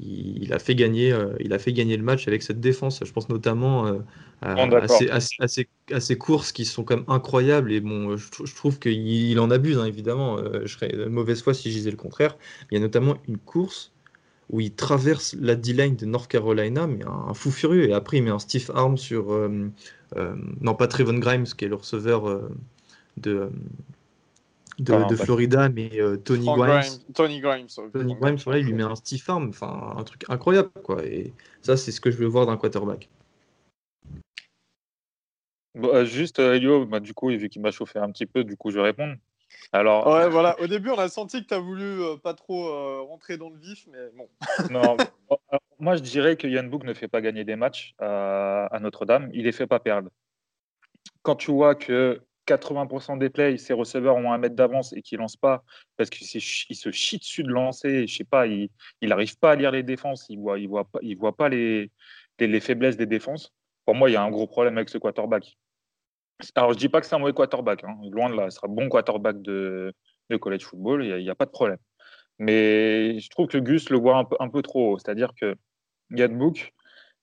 [0.00, 3.00] il, a fait gagner, euh, il a fait gagner le match avec cette défense.
[3.04, 3.98] Je pense notamment euh,
[4.42, 7.72] à, ces, courses qui sont quand même incroyables.
[7.72, 10.38] Et bon, je, trouve qu'il en abuse, hein, évidemment.
[10.38, 12.36] Euh, je serais de mauvaise foi si je disais le contraire.
[12.70, 13.92] Il y a notamment une course
[14.50, 17.88] où il traverse la D-line de North Carolina, mais un, fou furieux.
[17.88, 19.32] Et après, il met un stiff arm sur.
[20.16, 22.42] non, pas Trevon Grimes, qui est le receveur
[23.16, 23.50] de
[24.78, 26.82] de, Florida, mais euh, Tony Grimes,
[27.14, 27.66] Tony Grimes.
[27.92, 31.04] Tony Grimes, il lui met un stiff arm, enfin un truc incroyable, quoi.
[31.04, 33.08] Et ça, c'est ce que je veux voir d'un quarterback.
[35.78, 38.56] Euh, juste, euh, Elio, bah, du coup, vu qu'il m'a chauffé un petit peu, du
[38.56, 39.14] coup, je vais répondre.
[39.72, 40.58] Alors, ouais, voilà.
[40.60, 43.86] Au début, on a senti que tu as voulu pas trop rentrer dans le vif,
[43.90, 44.28] mais bon.
[44.70, 44.96] non,
[45.78, 49.30] moi, je dirais que Yann Book ne fait pas gagner des matchs à Notre-Dame.
[49.32, 50.10] Il les fait pas perdre.
[51.22, 55.18] Quand tu vois que 80% des plays, ses receveurs ont un mètre d'avance et qu'ils
[55.18, 55.62] ne lancent pas
[55.96, 58.06] parce qu'il se chie dessus de lancer.
[58.06, 58.70] Je sais pas, il
[59.02, 61.48] n'arrive pas à lire les défenses, il ne voit, il voit pas, il voit pas
[61.48, 61.90] les,
[62.38, 63.52] les, faiblesses des défenses.
[63.84, 65.58] Pour moi, il y a un gros problème avec ce quarterback.
[66.54, 67.98] Alors, je ne dis pas que c'est un mauvais quarterback, hein.
[68.10, 68.50] loin de là.
[68.50, 69.92] Ce sera bon quarterback de,
[70.30, 71.78] de college football, il n'y a, pas de problème.
[72.38, 74.98] Mais je trouve que Gus le voit un peu, un peu trop haut.
[74.98, 75.56] C'est-à-dire que
[76.10, 76.72] Yann Book,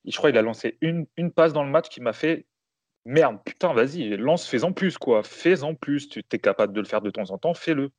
[0.06, 2.46] je crois qu'il a lancé une, une passe dans le match qui m'a fait
[3.06, 5.22] Merde, putain, vas-y, lance, fais-en plus, quoi.
[5.22, 6.10] Fais-en plus.
[6.10, 7.92] Tu es capable de le faire de temps en temps, fais-le.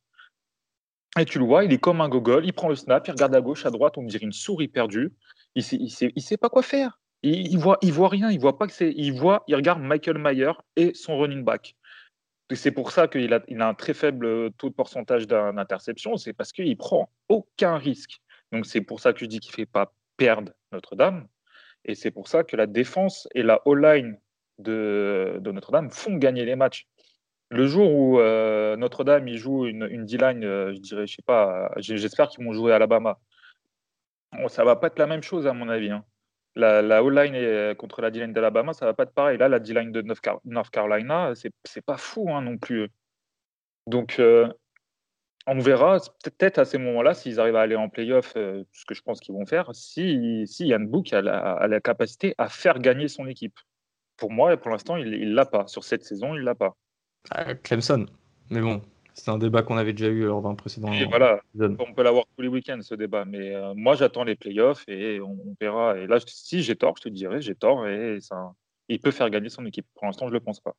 [1.18, 3.34] Et tu le vois, il est comme un gogol, il prend le snap, il regarde
[3.34, 5.14] à gauche, à droite, on dirait une souris perdue.
[5.54, 6.98] Il il sait, sait pas quoi faire.
[7.26, 8.92] Il, il, voit, il voit rien, il voit pas que c'est.
[8.96, 11.74] Il voit, il regarde Michael Mayer et son running back.
[12.54, 16.32] C'est pour ça qu'il a, il a un très faible taux de pourcentage d'interception, c'est
[16.32, 18.20] parce qu'il prend aucun risque.
[18.52, 21.26] Donc c'est pour ça que je dis qu'il fait pas perdre Notre-Dame.
[21.84, 24.18] Et c'est pour ça que la défense et la O-line
[24.58, 26.86] de, Notre-Dame font gagner les matchs.
[27.48, 31.72] Le jour où euh, Notre-Dame il joue une, D-line, euh, je dirais, je sais pas,
[31.78, 33.18] j'espère qu'ils vont jouer Alabama.
[34.48, 35.90] ça va pas être la même chose à mon avis.
[35.90, 36.04] Hein.
[36.56, 39.38] La, la O-line contre la D-line d'Alabama, ça va pas être pareil.
[39.38, 40.02] Là, la D-line de
[40.44, 42.88] North Carolina, c'est pas fou hein, non plus.
[43.86, 44.50] Donc, euh,
[45.46, 49.02] on verra peut-être à ces moments-là s'ils arrivent à aller en playoff, ce que je
[49.02, 53.26] pense qu'ils vont faire, si, si Yann Book a la capacité à faire gagner son
[53.26, 53.58] équipe
[54.16, 55.66] pour moi, pour l'instant, il ne l'a pas.
[55.66, 56.76] Sur cette saison, il ne l'a pas.
[57.30, 58.06] Ah, Clemson.
[58.50, 58.82] Mais bon,
[59.16, 60.92] c'est un débat qu'on avait déjà eu lors d'un précédent.
[60.92, 63.24] Et voilà, on peut l'avoir tous les week-ends, ce débat.
[63.24, 65.96] Mais euh, moi, j'attends les playoffs et on, verra.
[65.96, 67.88] Et là, si j'ai tort, je te dirai, j'ai tort.
[67.88, 68.52] Et ça,
[68.88, 69.86] il peut faire gagner son équipe.
[69.94, 70.74] Pour l'instant, je ne le pense pas.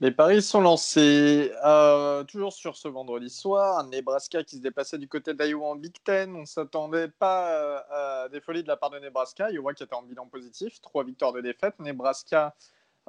[0.00, 1.52] Les paris sont lancés.
[1.66, 5.94] Euh, toujours sur ce vendredi soir, Nebraska qui se déplaçait du côté d'Iowa en Big
[6.02, 6.34] Ten.
[6.34, 9.50] On ne s'attendait pas euh, à des folies de la part de Nebraska.
[9.50, 11.74] Iowa qui était en bilan positif, trois victoires de défaite.
[11.78, 12.54] Nebraska,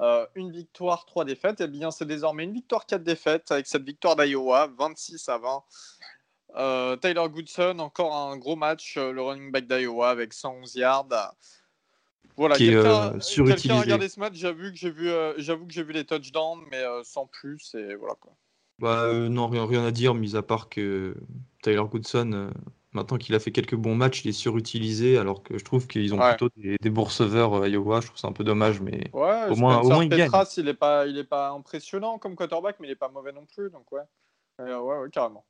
[0.00, 1.60] euh, une victoire, trois défaites.
[1.60, 5.38] Et eh bien, c'est désormais une victoire, quatre défaites avec cette victoire d'Iowa, 26 à
[5.38, 6.98] 20.
[7.00, 11.08] Tyler Goodson, encore un gros match, le running back d'Iowa avec 111 yards.
[12.36, 15.34] Voilà, qui est, quelqu'un euh, quelqu'un a regardé ce match, j'avoue que j'ai vu, euh,
[15.38, 18.32] j'avoue que j'ai vu les touchdowns, mais euh, sans plus, et voilà quoi.
[18.80, 21.14] Bah, euh, non, rien, rien à dire, mis à part que
[21.62, 22.50] Tyler Goodson, euh,
[22.94, 26.14] maintenant qu'il a fait quelques bons matchs, il est surutilisé, alors que je trouve qu'ils
[26.14, 26.30] ont Ouais.
[26.36, 28.00] plutôt des, des bons receveurs euh, Iowa.
[28.00, 30.26] Je trouve ça un peu dommage, mais Ouais, Au moins- au moins, il gagne.
[30.26, 33.32] Petras, il est pas, il est pas impressionnant comme quarterback, mais il est pas mauvais
[33.32, 34.02] non plus, donc ouais,
[34.60, 35.44] Euh, ouais, ouais, carrément.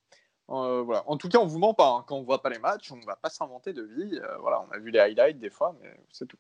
[0.51, 1.05] Euh, voilà.
[1.07, 1.89] En tout cas, on vous ment pas.
[1.89, 2.05] hein.
[2.07, 4.19] Quand on voit pas les matchs, on va pas s'inventer de vie.
[4.23, 6.37] Euh, voilà, on a vu les highlights des fois, mais c'est tout.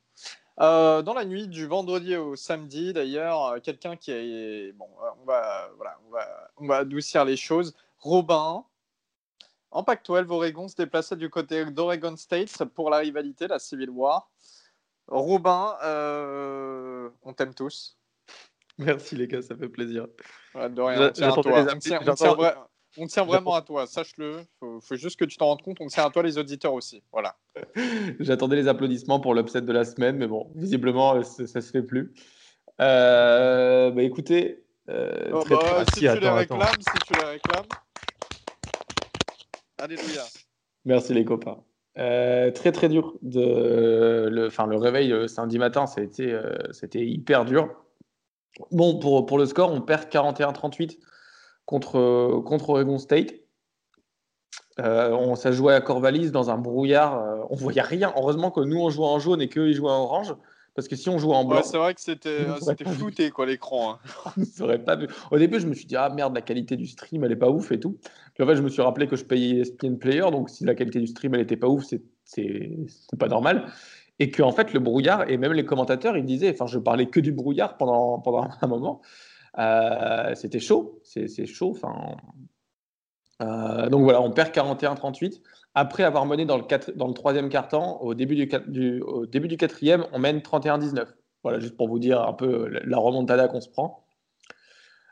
[0.60, 4.86] Euh, dans la nuit du vendredi au samedi, d'ailleurs, quelqu'un qui est bon,
[5.22, 7.74] on va, voilà, on va, on va adoucir les choses.
[7.98, 8.64] Robin,
[9.74, 14.30] en Pac-12, Oregon se déplaçait du côté d'Oregon State pour la rivalité, la Civil War.
[15.08, 17.98] Robin, euh, on t'aime tous.
[18.78, 20.06] Merci les gars, ça fait plaisir.
[20.54, 21.58] Ouais, de rien, J'a- on tient à j'attendais toi.
[21.60, 24.44] les On applis- tient, on j'attends- tient vra- on tient vraiment à toi, sache-le.
[24.60, 25.76] Faut, faut juste que tu t'en rendes compte.
[25.80, 27.02] On tient à toi, les auditeurs aussi.
[27.12, 27.36] Voilà.
[28.20, 31.70] J'attendais les applaudissements pour l'upset de la semaine, mais bon, visiblement, euh, ça, ça se
[31.70, 32.14] fait plus.
[32.80, 36.58] Euh, bah écoutez, euh, Oh, très, bah, très- Ah, si tu attends, les attends.
[36.58, 37.66] réclames, si tu les réclames.
[39.78, 40.22] Alléluia.
[40.84, 41.58] merci les copains.
[41.98, 43.14] Euh, très très dur.
[43.22, 47.68] De, le, le réveil euh, samedi matin, euh, c'était hyper dur.
[48.70, 50.98] Bon, pour, pour le score, on perd 41-38
[51.66, 53.34] contre, contre Oregon State.
[54.80, 57.18] Euh, on, ça se jouait à Corvallis dans un brouillard.
[57.18, 58.12] euh, on voyait rien.
[58.16, 60.34] Heureusement que nous, on jouait en jaune et qu'eux, ils jouaient en orange.
[60.74, 62.44] Parce que si on jouait en blanc, Ouais, c'est vrai que c'était
[62.96, 63.92] flouté, quoi, l'écran.
[63.92, 63.98] hein.
[64.60, 65.06] on ne pas vu.
[65.30, 67.50] Au début, je me suis dit, ah merde, la qualité du stream, elle est pas
[67.50, 67.96] ouf et tout.
[68.40, 70.98] En fait, je me suis rappelé que je payais ESPN Player, donc si la qualité
[71.00, 72.02] du stream, elle était pas ouf, c'est-
[73.18, 73.66] pas normal.
[74.18, 77.06] Et que en fait, le brouillard, et même les commentateurs, ils disaient, enfin, je parlais
[77.06, 79.00] que du brouillard pendant, pendant un moment.
[79.58, 81.70] Euh, C'était chaud, c'est chaud.
[81.70, 82.16] Enfin,
[83.42, 85.42] euh, donc voilà, on perd 41-38.
[85.74, 86.64] Après avoir mené dans le,
[86.96, 91.06] dans le troisième quart-temps, au, début du au début du quatrième, on mène 31-19.
[91.42, 94.03] Voilà, juste pour vous dire un peu la remontada qu'on se prend.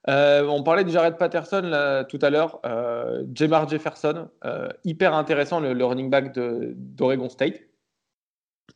[0.09, 5.61] Euh, on parlait de Jared Patterson tout à l'heure, euh, Jamar Jefferson, euh, hyper intéressant
[5.61, 7.61] le, running back d'Oregon State.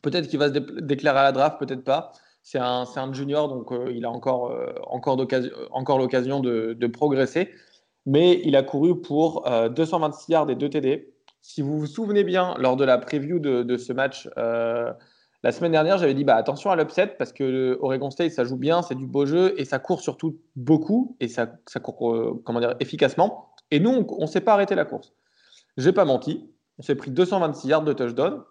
[0.01, 2.11] Peut-être qu'il va se dé- déclarer à la draft, peut-être pas.
[2.43, 4.57] C'est un, junior, donc il a encore,
[4.89, 7.49] encore, l'occasion de, progresser.
[8.05, 11.13] Mais il a couru pour euh, 226 yards et 2 TD.
[11.41, 14.29] Si vous vous souvenez bien, lors de la preview de, ce match,
[15.47, 18.57] la semaine dernière, j'avais dit bah, attention à l'upset parce que Oregon State, ça joue
[18.57, 21.47] bien, c'est du beau jeu et ça court surtout beaucoup et ça,
[21.81, 23.53] court euh, comment dire, efficacement.
[23.71, 25.13] Et nous, on ne s'est pas arrêté la course.
[25.77, 26.51] J'ai pas menti.
[26.79, 28.43] On s'est pris 226 yards de touchdown.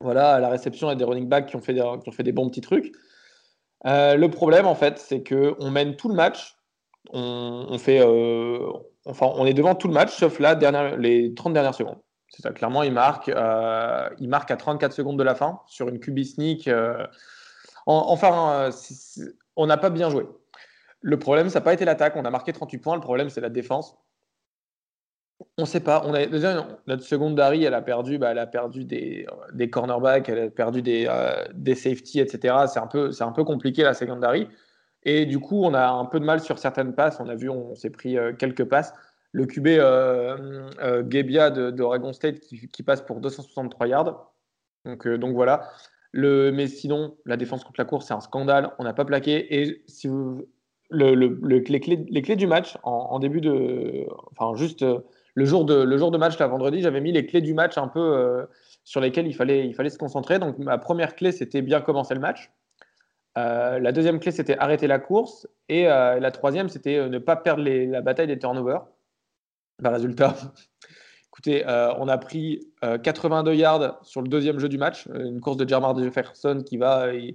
[0.00, 2.62] Voilà, à la réception, il a des running backs qui ont fait des, bons petits
[2.62, 2.90] trucs.
[3.84, 6.56] Euh, le problème, en fait, c'est qu'on mène tout le match.
[7.10, 8.72] On, fait, euh,
[9.04, 11.98] enfin, on est devant tout le match, sauf dernière, les 30 dernières secondes.
[12.34, 15.88] C'est ça, clairement, il marque, euh, il marque à 34 secondes de la fin sur
[15.88, 16.66] une QB sneak.
[16.66, 17.06] euh,
[17.86, 20.26] en- enfin, euh, on n'a pas bien joué.
[21.02, 22.16] Le problème, ça n'a pas été l'attaque.
[22.16, 22.94] On a marqué 38 points.
[22.94, 23.96] Le problème, c'est la défense.
[25.58, 26.02] On ne sait pas.
[26.06, 29.26] On a, déjà, notre secondary, elle a perdu, bah, elle a perdu des,
[29.70, 31.04] cornerbacks, elle a perdu des,
[31.74, 32.66] safety, etc.
[32.68, 34.48] C'est un, peu, un peu compliqué, la secondary.
[35.02, 37.18] Et du coup, on a un peu de mal sur certaines passes.
[37.20, 38.94] On a vu, on, s'est pris quelques passes.
[39.32, 44.32] Le QB euh, euh, Gebbia de, d'Oregon State qui, passe pour 263 yards.
[44.84, 45.70] Donc, euh, voilà.
[46.12, 48.72] Mais sinon, la défense contre la course, c'est un scandale.
[48.78, 49.62] On n'a pas plaqué.
[49.62, 49.84] Et
[50.90, 54.06] les, clés, du match, en, début de.
[54.32, 54.98] Enfin, juste euh,
[55.34, 57.78] le, jour de, le jour de match, là, vendredi, j'avais mis les clés du match
[57.78, 58.46] un peu
[58.84, 60.38] sur lesquelles il fallait, il fallait se concentrer.
[60.38, 62.52] Donc, ma première clé, c'était bien commencer le match.
[63.34, 65.48] La deuxième clé, c'était arrêter la course.
[65.70, 68.84] Et la troisième, c'était ne pas perdre la bataille des turnovers.
[69.80, 70.36] Bah, résultat,
[71.28, 75.08] écoutez, euh, on a pris euh, 82 yards sur le deuxième jeu du match.
[75.08, 77.06] Euh, Une course de Jermar Jefferson qui va.
[77.06, 77.30] euh,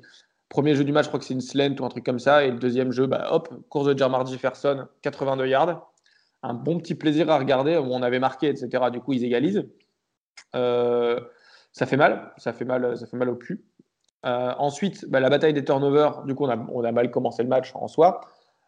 [0.50, 2.45] Premier jeu du match, je crois que c'est une slant ou un truc comme ça.
[2.45, 5.91] Et le deuxième jeu, bah, hop, course de Jermar Jefferson, 82 yards.
[6.41, 7.76] Un bon petit plaisir à regarder.
[7.76, 8.89] où On avait marqué, etc.
[8.89, 9.67] Du coup, ils égalisent.
[10.56, 11.19] Euh,
[11.73, 12.32] ça fait mal.
[12.38, 13.65] Ça fait mal, ça fait mal au cul.
[14.26, 16.23] Euh, ensuite, bah, la bataille des turnovers.
[16.23, 18.21] Du coup, on a mal commencé le match en soi.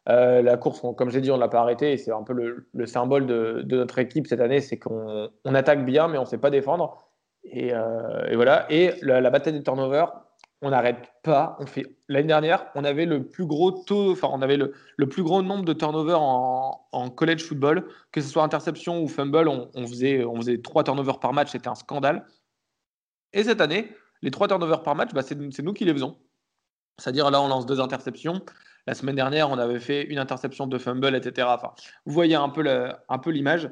[0.07, 1.93] Euh, la course, on- comme j'ai dit, on ne l'a pas arrêté.
[1.93, 4.62] Et c'est un peu le, le symbole de, notre équipe cette année.
[4.62, 6.97] C'est qu'on on attaque bien, mais on ne sait pas défendre.
[7.43, 8.71] Et, euh, voilà.
[8.71, 10.12] Et la, bataille des turnovers,
[10.62, 11.57] on n'arrête pas.
[11.65, 14.73] Fait l'année dernière, on avait le plus gros taux, enfin on avait le,
[15.09, 19.88] plus gros nombre de turnovers en, college football, que ce soit interception ou fumble, on,
[19.88, 20.25] faisait
[20.62, 22.25] trois turnovers par match, c'était un scandale.
[23.33, 23.89] Et cette année,
[24.21, 26.17] les trois turnovers par match, bah, c'est nous qui les faisons.
[26.97, 28.41] C'est-à-dire là, on lance deux interceptions.
[28.89, 31.47] La semaine dernière, on avait fait une interception de fumble, etc.
[32.08, 33.69] Vous voyez un peu un l'image.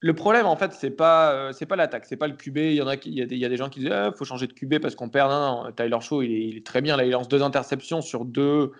[0.00, 2.56] Le problème, en fait, c'est pas, euh, pas l'attaque, c'est pas le QB.
[2.56, 4.52] Il y en a, il y a, des, gens qui disent, il faut changer de
[4.52, 5.30] QB parce qu'on perd.
[5.30, 6.96] Non, Tyler Shaw, il est, très bien.
[6.96, 8.72] Là, il lance deux interceptions sur deux,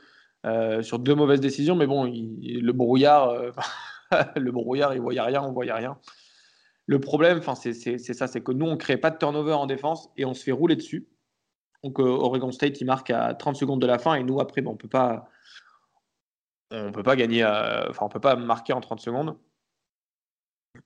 [0.47, 3.53] euh, sur deux mauvaises décisions, mais bon, le brouillard, euh,
[4.37, 5.97] le brouillard, il voyait rien, on voyait rien.
[6.87, 10.25] Le problème, c'est ça, c'est que nous, on crée pas de turnover en défense et
[10.25, 11.07] on se fait rouler dessus.
[11.85, 14.73] Donc, Oregon State, il marque à 30 secondes de la fin et nous, après, bon,
[14.73, 15.29] on peut pas,
[16.71, 19.37] on peut pas gagner, enfin, on peut pas marquer en 30 secondes.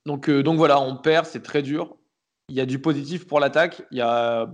[0.07, 1.97] Donc, euh, donc voilà, on perd, c'est très dur.
[2.49, 3.83] Il y a du positif pour l'attaque.
[3.91, 4.53] Il y a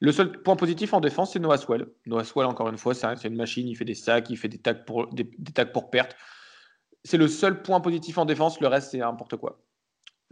[0.00, 1.86] le seul point positif en défense, c'est Noah Swell.
[2.06, 3.68] Noah Swell, encore une fois, c'est une machine.
[3.68, 5.24] Il fait des sacs, il fait des tacs pour, des,
[5.72, 6.16] pour perte.
[7.04, 8.60] C'est le seul point positif en défense.
[8.60, 9.60] Le reste, c'est n'importe quoi.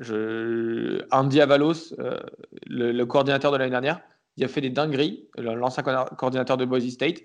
[0.01, 2.21] Andy Avalos, euh,
[2.67, 4.01] le, coordinateur de l'année dernière,
[4.37, 7.21] il a fait des dingueries, l'ancien coordinateur de Boise State.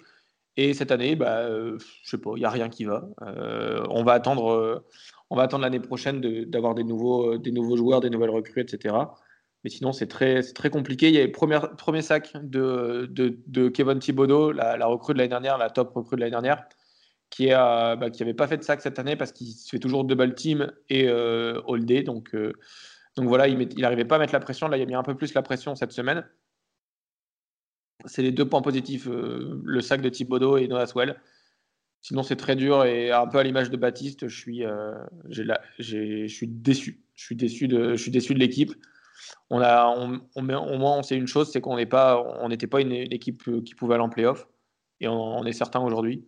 [0.58, 3.08] Et cette année, bah, euh, je sais pas, il n'y a rien qui va.
[3.90, 4.84] on va attendre,
[5.32, 8.60] on va attendre l'année prochaine d'avoir des nouveaux, euh, des nouveaux joueurs, des nouvelles recrues,
[8.60, 8.94] etc.
[9.64, 11.08] Mais sinon, c'est très, très compliqué.
[11.08, 15.70] Il y a le premier, sac de, Kevin Thibodeau, la, recrue de l'année dernière, la
[15.70, 16.66] top recrue de l'année dernière,
[17.30, 20.36] qui n'avait bah, pas fait de sac cette année parce qu'il se fait toujours double
[20.36, 22.04] team et euh, all day.
[22.04, 22.52] Donc, euh,
[23.16, 24.68] donc voilà, il n'arrivait pas à mettre la pression.
[24.68, 26.26] Là, il a mis un peu plus la pression cette semaine.
[28.06, 31.20] C'est les deux points positifs, le sac de Thibodeau et Noah Swell.
[32.02, 34.96] Sinon, c'est très dur et un peu à l'image de Baptiste, je suis, euh,
[35.30, 37.04] je suis déçu.
[37.14, 38.74] Je suis déçu de, je suis déçu de l'équipe.
[39.52, 42.50] On a, on, on, au moins, on sait une chose, c'est qu'on n'est pas, on
[42.50, 44.48] n'était pas une, équipe qui pouvait aller en playoff,
[45.00, 46.28] et on, est certain aujourd'hui.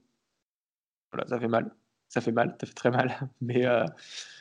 [1.11, 1.73] Voilà, ça fait mal,
[2.07, 3.17] ça fait mal, ça fait très mal.
[3.41, 3.83] Mais, euh,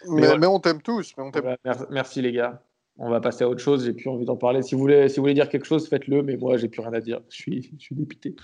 [0.09, 1.15] mais, mais, on t'aime tous.
[1.17, 1.33] Mais on
[1.65, 2.63] merci, merci, les gars.
[2.99, 3.85] On va passer à autre chose.
[3.85, 4.63] J'ai plus envie d'en parler.
[4.63, 6.23] Si vous voulez, si vous voulez dire quelque chose, faites-le.
[6.23, 7.21] Mais moi, j'ai plus rien à dire.
[7.31, 8.35] Je suis, je suis dépité.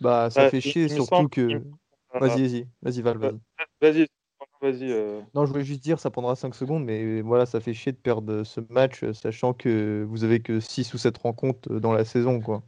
[0.00, 1.62] Bah, ça fait chier, surtout que.
[2.14, 3.38] Vas-y, vas-y, vas-y, Val, vas-y.
[3.82, 4.06] Vas-y,
[4.62, 4.92] vas-y.
[4.92, 5.20] Euh.
[5.34, 7.98] Non, je voulais juste dire, ça prendra 5 secondes, mais voilà, ça fait chier de
[7.98, 12.40] perdre ce match, sachant que vous avez que 6 ou 7 rencontres dans la saison,
[12.40, 12.62] quoi.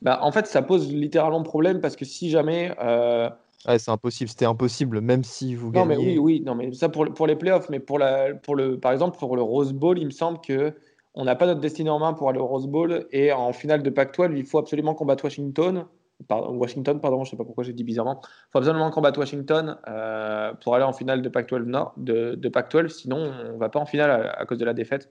[0.00, 2.74] Bah, en fait, ça pose littéralement problème parce que si jamais.
[2.80, 3.28] Euh...
[3.64, 7.12] c'est impossible, c'était impossible, même si vous non, mais oui, oui, non, mais ça pour,
[7.12, 10.06] pour les playoffs, mais pour, la, pour le, par exemple, pour le Rose Bowl, il
[10.06, 10.74] me semble que
[11.14, 13.82] on n'a pas notre destinée en main pour aller au Rose Bowl et en finale
[13.82, 15.86] de Pac-12, il faut absolument combattre Washington.
[16.30, 18.20] Washington, pardon, je ne sais pas pourquoi j'ai dit bizarrement.
[18.22, 22.48] Il faut absolument combattre Washington euh, pour aller en finale de Pac-12 Nord, de, de
[22.48, 25.10] Pac-12, sinon on ne va pas en finale à, cause de la défaite.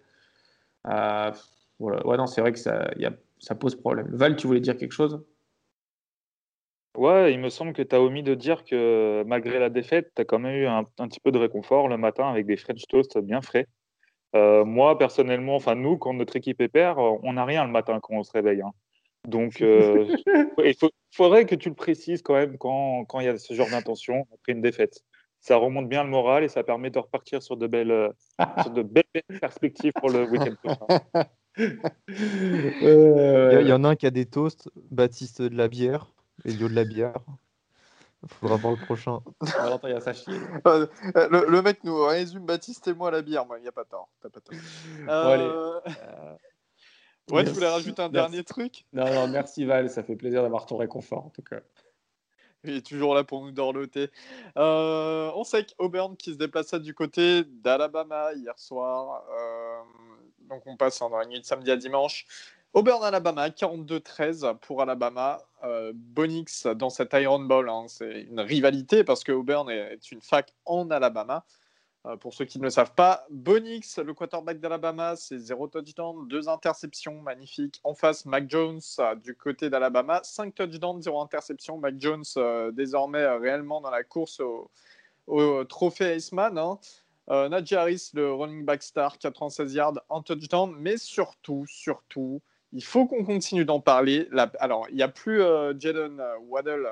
[0.87, 1.31] Euh,
[1.79, 2.05] voilà.
[2.05, 4.07] Ouais, non, c'est vrai que ça, y a, ça pose problème.
[4.11, 5.21] Val, tu voulais dire quelque chose?
[6.97, 10.21] Ouais, il me semble que tu as omis de dire que malgré la défaite, tu
[10.21, 12.81] as quand même eu un, un, petit peu de réconfort le matin avec des French
[12.89, 13.67] toast bien frais.
[14.35, 17.99] Euh, moi, personnellement, enfin nous, quand notre équipe est paire, on n'a rien le matin
[18.01, 18.61] quand on se réveille.
[18.61, 18.71] Hein.
[19.27, 20.07] Donc, euh,
[20.57, 20.75] il
[21.11, 24.25] faudrait que tu le précises quand même quand, quand il y a ce genre d'intention
[24.33, 25.03] après une défaite.
[25.39, 28.11] Ça remonte bien le moral et ça permet de repartir sur de belles,
[28.63, 31.23] sur de belles perspectives pour le week-end prochain.
[31.59, 36.11] Euh, il y, en a un qui a des toasts, Baptiste de la bière,
[36.45, 37.13] Elio de la bière.
[38.23, 39.19] Il faudra voir le prochain.
[39.41, 43.45] il y a le, le, mec nous résume Baptiste et moi la bière.
[43.57, 44.09] Il n'y a pas tort.
[44.21, 44.41] Pas tort.
[45.05, 46.37] Bon, allez.
[47.31, 48.85] Ouais, tu voulais rajouter un dernier truc?
[48.93, 51.59] Non, non, merci Val, ça fait plaisir d'avoir ton réconfort en tout cas.
[52.63, 54.09] Il est toujours là pour nous dorloter.
[54.57, 59.23] Euh, on sait qu'Auburn qui se déplaçait du côté d'Alabama hier soir.
[59.29, 59.81] Euh,
[60.49, 62.25] donc on passe en nuit de samedi à dimanche.
[62.73, 65.39] Auburn, Alabama, 42-13 pour Alabama.
[65.63, 70.21] Euh, Bonix dans cet Iron Bowl, hein, c'est une rivalité parce que Auburn est une
[70.21, 71.45] fac en Alabama.
[72.05, 76.27] Euh, pour ceux qui ne le savent pas, Bonix, le quarterback d'Alabama, c'est zéro touchdown,
[76.27, 77.79] deux interceptions, magnifique.
[77.83, 81.79] En face, Mac Jones euh, du côté d'Alabama, 5 touchdowns, zéro interception.
[81.79, 82.23] Mac Jones
[82.73, 84.39] désormais réellement dans la course
[85.25, 86.57] au, trophée Iceman.
[86.57, 86.77] Hein.
[87.27, 92.41] Harris, le running back star, 96 yards, un touchdown, mais surtout, surtout,
[92.73, 94.27] il faut qu'on continue d'en parler.
[94.59, 95.41] alors, il n'y a plus
[95.77, 96.89] Jalen Waddle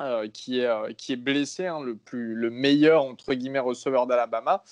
[0.00, 4.06] euh, qui, est, euh, qui est blessé, hein, le, plus, le meilleur entre guillemets receveur
[4.06, 4.64] d'Alabama.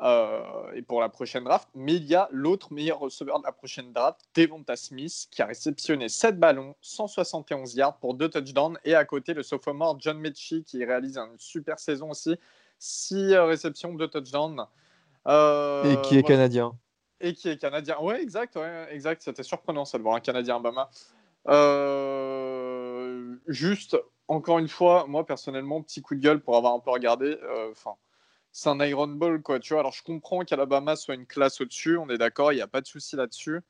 [0.00, 0.40] Euh,
[0.74, 3.92] et pour la prochaine draft, mais il y a l'autre meilleur receveur de la prochaine
[3.92, 9.04] draft, Devonta Smith, qui a réceptionné 7 ballons, 171 yards pour 2 touchdowns, et à
[9.04, 12.34] côté le sophomore John Mechie qui réalise une super saison aussi,
[12.80, 14.66] 6 réceptions, 2 touchdowns.
[15.26, 16.72] et qui est canadien.
[17.20, 17.98] Et qui est canadien.
[18.00, 18.58] Ouais, exact,
[18.90, 19.22] exact.
[19.22, 20.90] C'était surprenant ça de voir un Canadien Bama.
[23.46, 23.96] juste,
[24.28, 27.38] encore une fois, moi personnellement, petit coup de gueule pour avoir un peu regardé.
[27.42, 27.94] Euh, enfin,
[28.52, 29.60] c'est un Iron Ball, quoi.
[29.60, 32.62] Tu vois, alors je comprends qu'Alabama soit une classe au-dessus, on est d'accord, il n'y
[32.62, 33.60] a pas de souci là-dessus.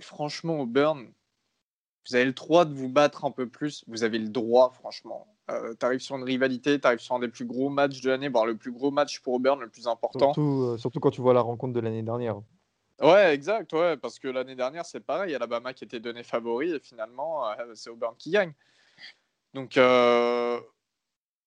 [0.00, 1.06] Franchement, Auburn,
[2.08, 3.84] vous avez le droit de vous battre un peu plus.
[3.86, 5.26] Vous avez le droit, franchement.
[5.50, 8.10] Euh, tu arrives sur une rivalité, tu arrives sur un des plus gros matchs de
[8.10, 10.34] l'année, voire le plus gros match pour Auburn, le plus important.
[10.34, 12.40] Surtout, surtout quand tu vois la rencontre de l'année dernière.
[13.00, 16.80] Ouais, exact, ouais, parce que l'année dernière, c'est pareil, Alabama qui était donné favori et
[16.80, 18.52] finalement, c'est Auburn qui gagne.
[19.52, 19.76] Donc,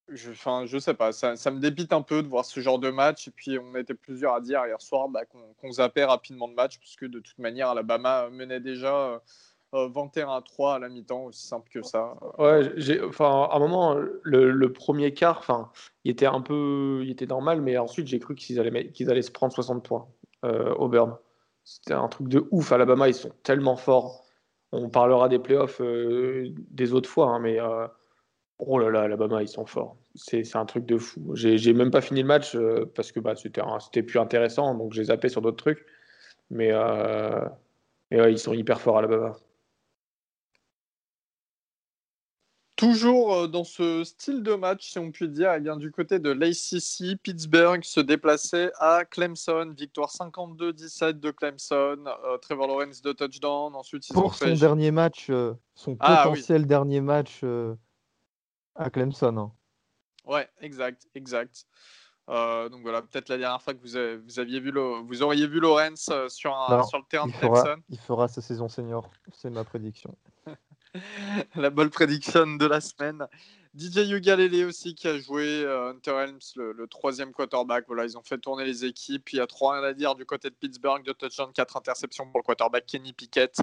[0.10, 2.90] je, enfin, je sais pas, ça, me dépite un peu de voir ce genre de
[2.90, 3.28] match.
[3.28, 6.80] Et puis, on était plusieurs à dire hier soir bah, qu'on zappait rapidement le match,
[6.80, 9.22] puisque de toute manière, Alabama menait déjà
[9.74, 12.16] 21 à 3 à la mi-temps, aussi simple que ça.
[12.38, 12.72] Ouais,
[13.06, 15.72] enfin, à un moment, le, premier quart, enfin,
[16.04, 19.22] il était un peu, il était normal, mais ensuite, j'ai cru qu'ils allaient, qu'ils allaient
[19.22, 20.08] se prendre 60 points,
[20.46, 21.18] euh, Auburn.
[21.68, 22.72] C'était un truc de ouf.
[22.72, 24.26] Alabama, ils sont tellement forts.
[24.72, 27.60] On parlera des playoffs euh, des autres fois, hein, mais.
[27.60, 27.88] Euh,
[28.60, 29.98] Oh là là, Alabama, ils sont forts.
[30.16, 31.36] C'est un truc de fou.
[31.36, 35.06] J'ai même pas fini le match euh, parce que bah, c'était plus intéressant, donc j'ai
[35.06, 35.86] zappé sur d'autres trucs.
[36.50, 37.48] Mais, euh,
[38.12, 39.36] ils sont hyper forts, Alabama.
[42.78, 46.20] Toujours euh, dans ce style de match, si on peut dire, eh bien, du côté
[46.20, 49.74] de l'ACC, Pittsburgh se déplaçait à Clemson.
[49.76, 52.06] Victoire 52-17 de Clemson.
[52.42, 53.76] Trevor Lawrence de touchdown.
[53.76, 55.30] Ensuite, Pour son dernier match,
[55.76, 57.44] son ah potentiel dernier match
[58.76, 59.38] à Clemson.
[59.38, 59.52] Hein.
[60.26, 61.66] Ouais, exact, exact.
[62.30, 65.48] Euh, donc voilà, peut-être la dernière fois que vous, vous aviez vu le, vous auriez
[65.48, 67.78] vu euh, sur, sur le terrain de Clemson.
[67.90, 70.16] Il fera sa saison senior, c'est ma prédiction.
[71.56, 73.26] la bonne prédiction de la semaine.
[73.78, 77.86] DJ Ugalele aussi qui a joué euh, Hunter Helms, le, troisième quarterback.
[77.88, 79.32] Voilà, ils ont fait tourner les équipes.
[79.34, 82.26] Il y a trois rien à dire du côté de Pittsburgh, de touchdown, quatre interceptions
[82.32, 83.56] pour le quarterback Kenny Pickett.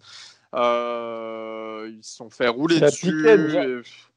[0.52, 3.26] ils se sont fait rouler dessus.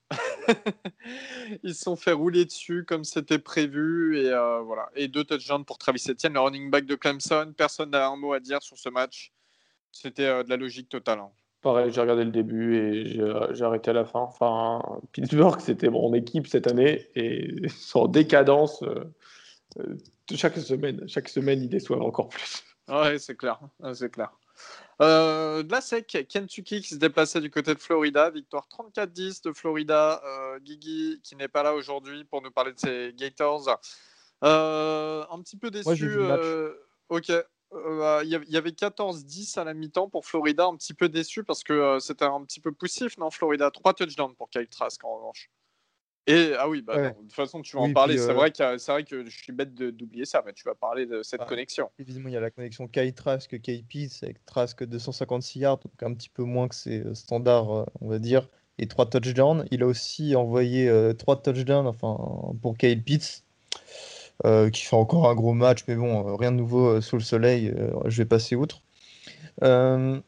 [1.63, 4.19] Ils se sont fait rouler dessus comme c'était prévu.
[4.19, 4.89] Et euh, voilà.
[4.95, 7.53] Et deux touchdowns pour Travis Etienne, le running back de Clemson.
[7.55, 9.31] Personne n'a un mot à dire sur ce match.
[9.91, 11.19] C'était euh, de la logique totale.
[11.19, 11.31] Hein.
[11.67, 14.21] Pareil, j'ai regardé le début et j'ai arrêté à la fin.
[14.21, 17.53] Enfin, Pittsburgh, c'était mon équipe cette année et
[17.93, 18.83] en décadence.
[18.83, 19.97] Euh,
[20.33, 22.63] chaque semaine, chaque semaine, ils déçoivent encore plus.
[22.87, 23.59] Ouais, c'est clair.
[23.93, 24.31] C'est clair.
[25.01, 29.51] Euh, de la SEC, Kentucky qui se déplaçait du côté de Florida, victoire 34-10 de
[29.51, 30.21] Florida.
[30.23, 33.77] Euh, Guigui qui n'est pas là aujourd'hui pour nous parler de ses Gators.
[34.45, 36.17] Euh, un petit peu déçu.
[37.09, 37.29] ok.
[38.23, 41.99] Il y avait 14-10 à la mi-temps pour Florida, un petit peu déçu parce que
[41.99, 43.71] c'était un petit peu poussif, non Florida?
[43.71, 45.49] 3 touchdowns pour Kyle Trask en revanche.
[46.27, 48.17] Et ah oui, bah, de toute façon, tu vas en parler.
[48.17, 51.05] C'est euh, vrai, c'est vrai que je suis bête d'oublier ça, mais tu vas parler
[51.05, 51.89] de cette bah, connexion.
[51.99, 56.13] Évidemment, il y a la connexion Kai Trask, KP, avec Trask 256 yards, donc un
[56.13, 59.65] petit peu moins que ses euh, standards, euh, on va dire, et 3 touchdowns.
[59.71, 62.17] Il a aussi envoyé 3 touchdowns enfin,
[62.61, 63.45] pour Kyle Pitts,
[64.43, 67.73] qui fait encore un gros match, mais bon, rien de nouveau sous le soleil,
[68.05, 68.81] je vais passer outre.
[69.61, 70.21] le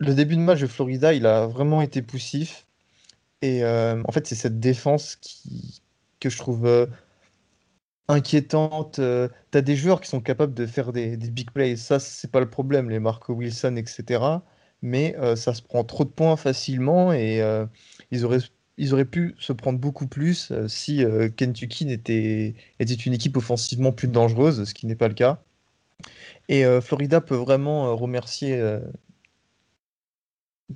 [0.00, 2.66] début de match de Florida, il a vraiment été poussif.
[3.42, 5.80] Et euh, en fait, c'est cette défense qui,
[6.20, 6.86] que je trouve euh,
[8.08, 8.98] inquiétante.
[8.98, 11.76] Euh, tu as des joueurs qui sont capables de faire des, big plays.
[11.76, 14.24] Ça, c'est pas le problème, les Marco Wilson, etc.
[14.82, 17.42] Mais ça se prend trop de points facilement et
[18.12, 18.38] ils, auraient,
[18.78, 21.04] ils auraient pu se prendre beaucoup plus si
[21.36, 25.42] Kentucky était, était une équipe offensivement plus dangereuse, ce qui n'est pas le cas.
[26.48, 28.80] Et Florida peut vraiment remercier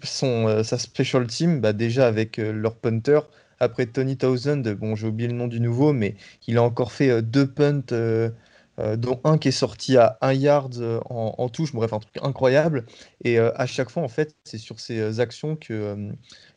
[0.03, 3.21] son, euh, sa special team, bah, déjà avec euh, leur punter.
[3.61, 6.17] Après Tony Townsend, bon, j'ai oublié le nom du nouveau, mais
[6.49, 7.83] il a encore fait euh, deux punts,
[8.97, 11.73] dont un qui est sorti à un yard en, touche.
[11.73, 12.87] Bref, un truc incroyable.
[13.23, 16.11] Et à chaque fois, en fait, c'est sur ces actions que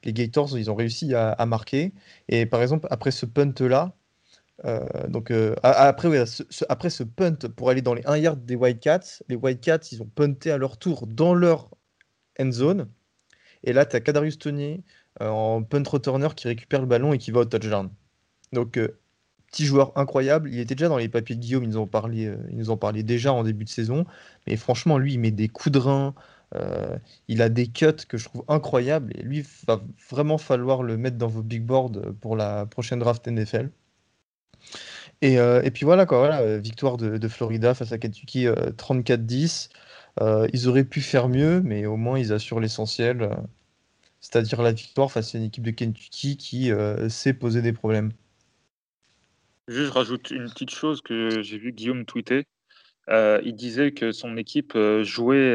[0.06, 1.94] les Gators, ils ont réussi à, marquer.
[2.30, 3.94] Et par exemple, après ce punt-là,
[5.10, 5.32] donc
[5.64, 9.92] après, ce, après ce punt pour aller dans les 1 yard des Whitecats, les Whitecats,
[9.92, 11.70] ils ont punté à leur tour dans leur
[12.40, 12.88] end zone.
[13.64, 14.84] Et là, tu as Kadarius Tony
[15.22, 17.90] euh, en punt returner qui récupère le ballon et qui va au touchdown.
[18.54, 19.00] Donc, euh,
[19.52, 20.50] petit joueur incroyable.
[20.52, 22.78] Il était déjà dans les papiers de Guillaume, ils nous parlé, euh, ils nous ont
[22.78, 24.06] parlé déjà en début de saison.
[24.48, 26.16] Mais franchement, lui, il met des coups de rein.
[27.28, 29.12] Il a des cuts que je trouve incroyables.
[29.18, 31.92] Et lui, va vraiment falloir le mettre dans vos big boards
[32.22, 33.70] pour la prochaine draft NFL.
[35.22, 35.38] Et,
[35.74, 39.70] puis voilà, quoi, voilà victoire de, de, Florida face à Kentucky 34-10.
[40.22, 43.36] Euh, ils auraient pu faire mieux, mais au moins ils assurent l'essentiel, euh,
[44.22, 48.12] c'est-à-dire la victoire face à une équipe de Kentucky qui euh, sait poser des problèmes.
[49.68, 52.46] Juste, je rajoute une petite chose que j'ai vu Guillaume tweeter.
[53.10, 55.54] Il disait que son équipe jouait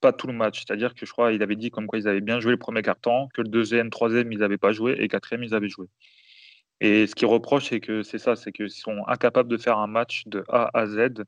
[0.00, 0.64] pas tout le match.
[0.66, 2.82] C'est-à-dire que je crois qu'il avait dit comme quoi ils avaient bien joué le premier
[2.82, 5.88] quart-temps, que le deuxième, troisième, ils n'avaient pas joué et quatrième, ils avaient joué.
[6.80, 9.86] Et ce qu'il reproche, c'est que c'est ça, c'est qu'ils sont incapables de faire un
[9.86, 11.24] match de A à Z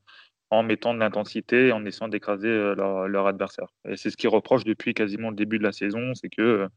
[0.50, 3.68] en mettant de l'intensité en essayant d'écraser leur, adversaire.
[3.88, 6.68] Et c'est ce qu'ils reprochent depuis quasiment le début de la saison, c'est que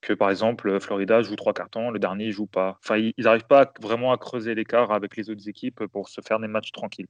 [0.00, 2.76] que par exemple Florida joue trois cartons, le dernier ne joue pas.
[2.82, 6.40] Enfin, ils n'arrivent pas vraiment à creuser l'écart avec les autres équipes pour se faire
[6.40, 7.06] des matchs tranquilles.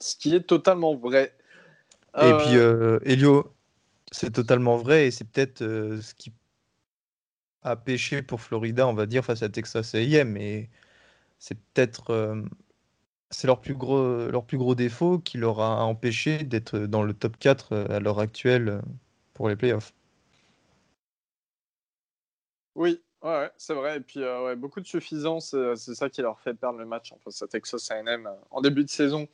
[0.00, 1.34] Ce qui est totalement vrai.
[2.18, 3.52] Et puis, euh, Elio,
[4.10, 6.32] c'est totalement vrai et c'est peut-être euh, ce qui
[7.62, 10.30] a pêché pour Florida, on va dire, face à Texas A&M.
[10.32, 10.70] Mais
[11.38, 12.42] c'est peut-être euh,
[13.30, 17.12] c'est leur plus gros leur plus gros défaut qui leur a empêché d'être dans le
[17.12, 18.80] top 4 à l'heure actuelle
[19.34, 19.92] pour les playoffs.
[22.76, 23.96] Oui, ouais, c'est vrai.
[23.96, 26.84] Et puis, euh, ouais, beaucoup de suffisance, euh, c'est ça qui leur fait perdre le
[26.84, 29.26] match face à Texas AM euh, en début de saison.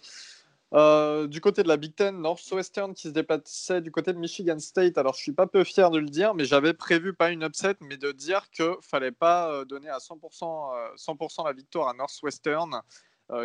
[0.73, 4.97] Du côté de la Big Ten, Northwestern qui se déplaçait du côté de Michigan State.
[4.97, 7.77] Alors, je suis pas peu fier de le dire, mais j'avais prévu pas une upset,
[7.81, 12.81] mais de dire que fallait pas donner à 100%, 100 la victoire à Northwestern,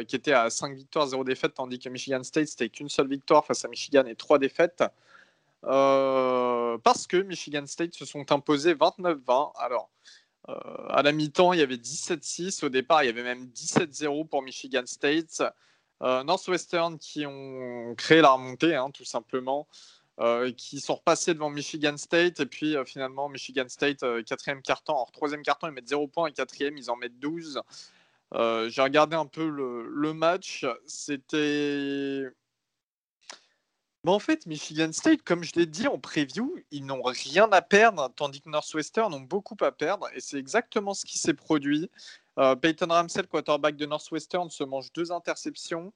[0.07, 3.45] qui était à 5 victoires, 0 défaites, tandis que Michigan State, c'était qu'une seule victoire
[3.45, 4.83] face à Michigan et 3 défaites.
[5.63, 9.51] Euh, parce que Michigan State se sont imposés 29-20.
[9.57, 9.89] Alors,
[10.49, 10.53] euh,
[10.89, 12.63] à la mi-temps, il y avait 17-6.
[12.63, 15.43] Au départ, il y avait même 17-0 pour Michigan State.
[16.01, 19.67] Euh, Northwestern qui ont créé la remontée, hein, tout simplement.
[20.57, 25.43] qui sont repassés devant Michigan State et puis finalement Michigan State quatrième carton, alors troisième
[25.43, 27.61] carton ils mettent 0 points et quatrième ils en mettent 12
[28.33, 32.25] j'ai regardé un peu le, le match c'était
[34.13, 38.11] en fait, Michigan State, comme je l'ai dit en preview, ils n'ont rien à perdre,
[38.15, 40.07] tandis que Northwestern ont beaucoup à perdre.
[40.13, 41.89] Et c'est exactement ce qui s'est produit.
[42.37, 45.91] Euh, Peyton Ramsey, quarterback de Northwestern, se mange deux interceptions.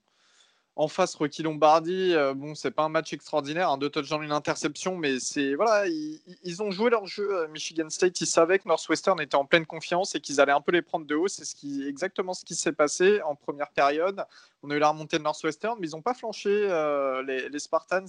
[0.77, 4.31] En face, Rocky Lombardi, euh, bon, c'est pas un match extraordinaire, un deux touchdowns, une
[4.31, 7.45] interception, mais c'est voilà, ils, ont joué leur jeu.
[7.49, 10.71] Michigan State, ils savaient que Northwestern était en pleine confiance et qu'ils allaient un peu
[10.71, 11.27] les prendre de haut.
[11.27, 11.43] C'est
[11.85, 14.25] exactement ce qui s'est passé en première période.
[14.63, 18.05] On a eu la remontée de Northwestern, mais ils n'ont pas flanché euh, les, Spartans.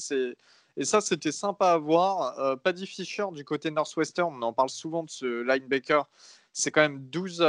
[0.77, 2.39] Et, ça, c'était sympa à voir.
[2.39, 6.09] Euh, Paddy Fisher du côté Northwestern, on en parle souvent de ce linebacker.
[6.53, 7.45] C'est quand même 12,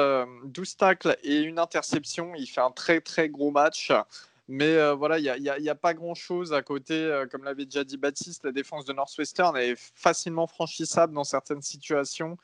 [0.45, 2.33] 12 tacles et une interception.
[2.35, 3.91] Il fait un très très gros match.
[4.49, 6.93] Mais euh, voilà, il n'y a, pas grand-chose à côté.
[6.95, 11.61] Euh, comme l'avait déjà dit Baptiste, la défense de Northwestern est facilement franchissable dans certaines
[11.61, 12.37] situations.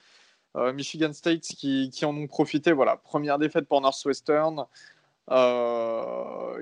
[0.56, 2.72] Euh, Michigan State qui, en ont profité.
[2.72, 4.66] Voilà, première défaite pour Northwestern,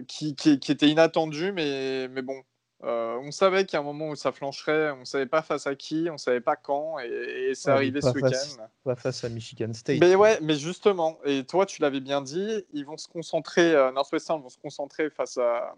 [0.08, 2.42] qui, qui, était inattendue, mais, mais bon,
[2.84, 5.42] euh, on savait qu'il y a un moment où ça flancherait, on ne savait pas
[5.42, 8.68] face à qui, on ne savait pas quand, et, c'est arrivé ce week-end.
[8.84, 10.00] Pas face à Michigan State.
[10.00, 13.92] Mais ouais, mais justement, et toi tu l'avais bien dit, ils vont se concentrer, euh,
[13.92, 15.76] Northwestern vont se concentrer face à,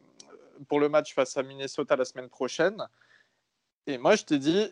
[0.67, 2.85] pour le match face à Minnesota la semaine prochaine.
[3.87, 4.67] Et moi je t'ai dit,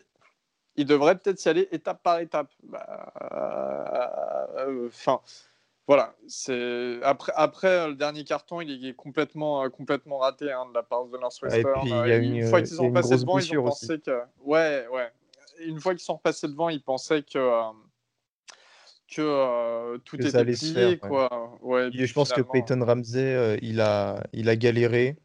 [0.76, 2.52] ils devraient peut-être y aller étape par étape.
[2.62, 3.12] Bah,
[4.58, 5.20] euh, enfin
[5.88, 10.74] voilà, c'est après, après le dernier carton, il est complètement, euh, complètement raté hein, de
[10.74, 11.90] la part de Northwestern.
[11.90, 15.10] Euh, une, fois qu'ils sont passés devant, ils ont pensé que, ouais, ouais,
[15.60, 17.72] une fois qu'ils sont repassés devant, ils pensaient que euh,
[19.10, 21.56] que tout était plié, quoi.
[21.62, 25.16] Ouais, je pense que Peyton Ramsey, il a, il a galéré.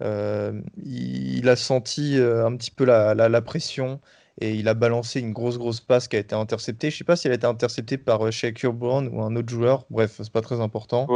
[0.00, 4.00] il, a senti un petit peu la, la, la pression
[4.40, 6.90] et il a balancé une grosse grosse passe qui a été interceptée.
[6.90, 9.34] Je ne sais pas si elle a été interceptée par euh, Shakur Brown ou un
[9.36, 9.84] autre joueur.
[9.90, 11.06] Bref, c'est pas très important.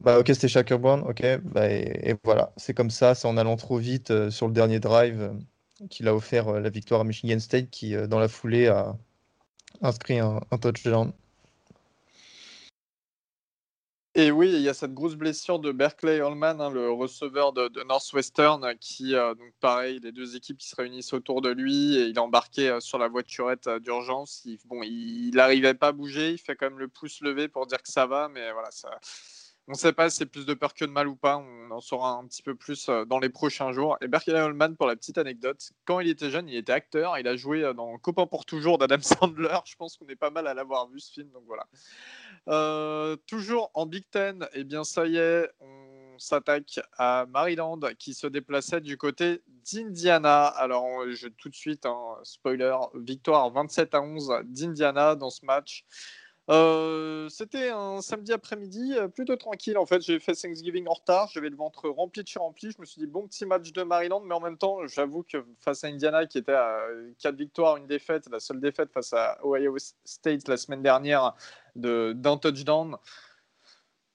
[0.00, 1.02] Bah ok, c'était Shakur Brown.
[1.08, 4.52] Ok, bah, et, voilà, c'est comme ça, c'est en allant trop vite euh, sur le
[4.52, 8.68] dernier drive euh, qu'il a offert la victoire à Michigan State, qui dans la foulée
[8.68, 8.96] a
[9.80, 11.12] inscrit un touchdown.
[14.18, 17.70] Et oui, il y a cette grosse blessure de Berkeley Holman, hein, le receveur de,
[17.84, 22.06] Northwestern, qui, euh, donc pareil, les deux équipes qui se réunissent autour de lui, et
[22.06, 24.44] il est embarqué euh, sur la voiturette euh, d'urgence.
[24.64, 27.80] Bon, il n'arrivait pas à bouger, il fait quand même le pouce levé pour dire
[27.80, 28.90] que ça va, mais voilà, ça,
[29.68, 31.36] on ne sait pas si c'est plus de peur que de mal ou pas.
[31.36, 33.98] On en saura un petit peu plus dans les prochains jours.
[34.00, 37.18] Et Berkeley Holman, pour la petite anecdote, quand il était jeune, il était acteur.
[37.18, 39.58] Il a joué dans Copain pour toujours d'Adam Sandler.
[39.66, 41.28] Je pense qu'on est pas mal à l'avoir vu ce film.
[41.32, 41.66] Donc voilà.
[42.48, 48.14] Euh, toujours en Big Ten, eh bien ça y est, on s'attaque à Maryland qui
[48.14, 50.46] se déplaçait du côté d'Indiana.
[50.46, 55.84] Alors je tout de suite, hein, spoiler, victoire 27 à 11 d'Indiana dans ce match.
[56.50, 59.76] Euh, c'était un samedi après-midi euh, plutôt tranquille.
[59.76, 61.28] En fait, j'ai fait Thanksgiving en retard.
[61.32, 62.70] J'avais le ventre rempli de chez rempli.
[62.72, 65.44] Je me suis dit, bon petit match de Maryland, mais en même temps, j'avoue que
[65.58, 66.80] face à Indiana, qui était à
[67.18, 71.34] 4 victoires, une défaite, la seule défaite face à Ohio State la semaine dernière
[71.76, 72.96] d'un touchdown,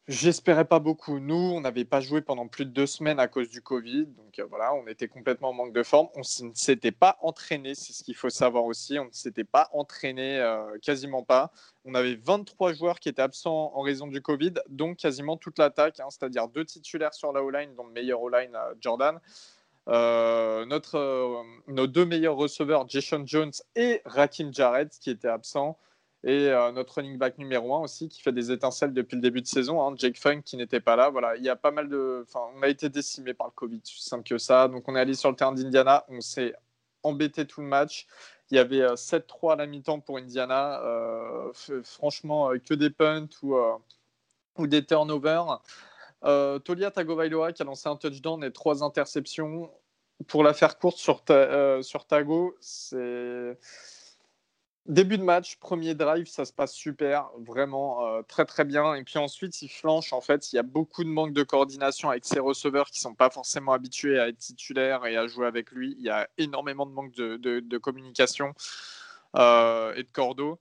[0.10, 1.20] J'espérais pas beaucoup.
[1.20, 4.08] Nous, on n'avait pas joué pendant plus de deux semaines à cause du Covid.
[4.08, 6.10] Donc euh, voilà, on était complètement en manque de forme.
[6.16, 9.00] On ne s'était pas entraîné, c'est ce qu'il faut savoir aussi.
[9.00, 11.54] On ne s'était pas entraîné euh, quasiment pas.
[11.86, 16.02] On avait 23 joueurs qui étaient absents en raison du Covid, donc quasiment toute l'attaque,
[16.02, 19.22] hein, c'est-à-dire deux titulaires sur la O-line, dont le meilleur O-line, euh, Jordan.
[19.88, 25.78] notre, nos deux meilleurs receveurs, Jason Jones et Rakim Jarrett, qui étaient absents.
[26.26, 29.42] Et euh, notre running back numéro 1 aussi, qui fait des étincelles depuis le début
[29.42, 31.10] de saison, hein, Jake Funk, qui n'était pas là.
[31.10, 32.24] Voilà, il y a pas mal de.
[32.26, 34.70] Enfin, on a été décimé par le Covid, simple que ça.
[34.70, 36.06] Donc, on est allé sur le terrain d'Indiana.
[36.08, 36.54] On s'est
[37.04, 38.08] embêté tout le match.
[38.52, 39.20] Il y avait 7-3
[39.50, 40.82] euh, à la mi-temps pour Indiana.
[40.84, 41.52] Euh,
[41.84, 43.58] franchement, que des punts ou,
[44.58, 45.62] ou des turnovers.
[46.64, 49.70] Tolia Tagovailoa qui a lancé un touchdown et trois interceptions.
[50.28, 51.22] Pour la faire courte sur,
[51.82, 53.58] sur Tago, c'est
[54.86, 58.96] Début de match, premier drive, ça se passe super, vraiment euh, très très bien.
[58.96, 60.12] Et puis ensuite, il flanche.
[60.12, 63.16] En fait, il y a beaucoup de manque de coordination avec ses receveurs qui sont
[63.16, 65.96] pas forcément habitués à être titulaires et à jouer avec lui.
[66.00, 68.54] Il y a énormément de manque de, communication
[69.38, 70.60] euh, et de cordeau.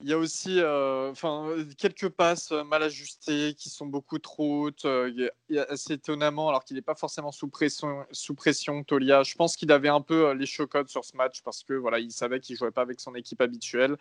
[0.00, 4.64] Il y a aussi euh, enfin, quelques passes euh, mal ajustées qui sont beaucoup trop
[4.64, 4.84] hautes.
[4.84, 5.28] Euh,
[5.68, 9.22] assez étonnamment, alors qu'il n'est pas forcément sous pression, sous pression, Tolia.
[9.22, 12.10] Je pense qu'il avait un peu les chocottes sur ce match parce que voilà, il
[12.12, 13.96] savait qu'il jouait pas avec son équipe habituelle.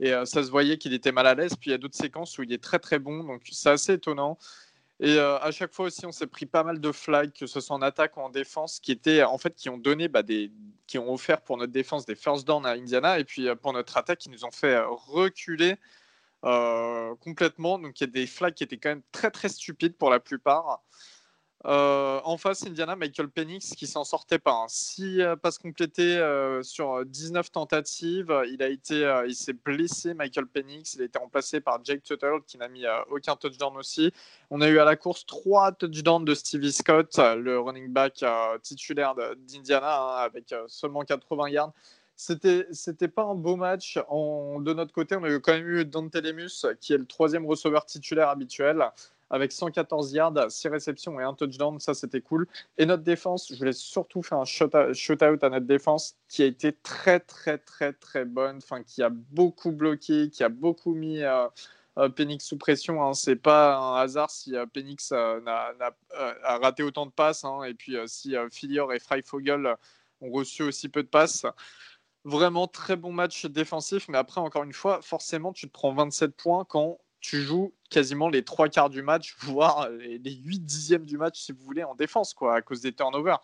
[0.00, 1.54] Et ça se voyait qu'il était mal à l'aise.
[1.54, 3.24] Puis il y a d'autres séquences où il est très très bon.
[3.24, 4.38] Donc c'est assez étonnant.
[5.02, 7.60] Et euh, à chaque fois aussi, on s'est pris pas mal de flags, que ce
[7.60, 10.52] soit en attaque ou en défense, qui étaient en fait qui ont donné bah, des,
[10.86, 13.72] qui ont offert pour notre défense des first down à Indiana, et puis euh, pour
[13.72, 15.74] notre attaque, qui nous ont fait euh, reculer
[17.20, 17.78] complètement.
[17.78, 20.20] Donc il y a des flags qui étaient quand même très très stupides pour la
[20.20, 20.82] plupart.
[21.64, 24.64] Euh, en face, Indiana, Michael Penix qui s'en sortait pas.
[24.68, 25.36] 6 hein.
[25.36, 28.34] passes complétées euh, sur 19 tentatives.
[28.50, 30.94] Il a été, euh, il s'est blessé, Michael Penix.
[30.94, 34.12] Il a été remplacé par Jake Tuttle qui n'a mis aucun touchdown aussi.
[34.50, 38.24] On a eu à la course 3 touchdowns de Stevie Scott, le running back
[38.62, 41.72] titulaire d'Indiana, hein, avec seulement 80 yards.
[42.14, 43.96] C'était, c'était pas un beau match.
[43.96, 47.86] de notre côté, on a quand même eu Dante Lemus, qui est le troisième receveur
[47.86, 48.84] titulaire habituel
[49.32, 51.80] avec 114 yards, 6 réceptions et un touchdown.
[51.80, 52.46] Ça, c'était cool.
[52.76, 56.72] Et notre défense, je voulais surtout faire un shoot-out à notre défense qui a été
[56.72, 58.58] très, très, très, très bonne.
[58.58, 61.22] Enfin, qui a beaucoup bloqué, qui a beaucoup mis.
[61.22, 61.48] Euh,
[61.98, 63.04] euh, Penix sous pression.
[63.04, 63.12] Hein.
[63.12, 65.40] C'est pas un hasard si euh, Penix a,
[66.62, 67.44] raté autant de passes.
[67.44, 67.64] Hein.
[67.64, 69.76] Et puis si Filior et Freifogel
[70.22, 71.44] ont reçu aussi peu de passes.
[72.24, 74.08] Vraiment très bon match défensif.
[74.08, 78.28] Mais après, encore une fois, forcément, tu te prends 27 points quand tu joues quasiment
[78.28, 81.94] les trois quarts du match, voire les, huit dixièmes du match, si vous voulez, en
[81.94, 83.40] défense, quoi, à cause des turnovers.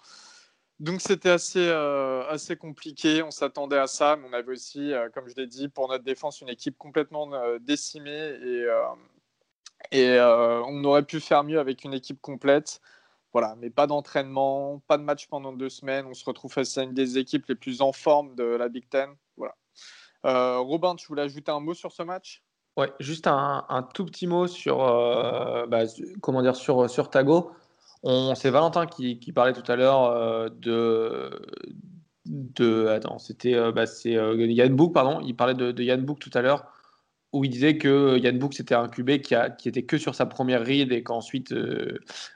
[0.80, 5.08] Donc c'était assez, euh, assez compliqué, on s'attendait à ça, mais on avait aussi, euh,
[5.10, 8.66] comme je l'ai dit, pour notre défense, une équipe complètement euh, décimée et,
[9.90, 12.80] et on aurait pu faire mieux avec une équipe complète.
[13.32, 16.06] Voilà, mais pas d'entraînement, pas de match pendant deux semaines.
[16.06, 18.88] On se retrouve face à une des équipes les plus en forme de la Big
[18.88, 19.10] Ten.
[19.36, 19.56] Voilà.
[20.24, 22.42] Robin, tu voulais ajouter un mot sur ce match?
[22.78, 25.82] Ouais, juste un, tout petit mot sur, euh, bah,
[26.20, 27.50] comment dire, sur, sur Tago.
[28.36, 31.28] C'est Valentin qui, parlait tout à l'heure euh, de,
[32.24, 32.86] de.
[32.86, 35.20] Attends, c'était euh, bah, Yann Book, pardon.
[35.26, 36.70] Il parlait de, Yann Book tout à l'heure,
[37.32, 40.14] où il disait que Yann Book c'était un QB qui, a, qui était que sur
[40.14, 41.52] sa première read et qu'ensuite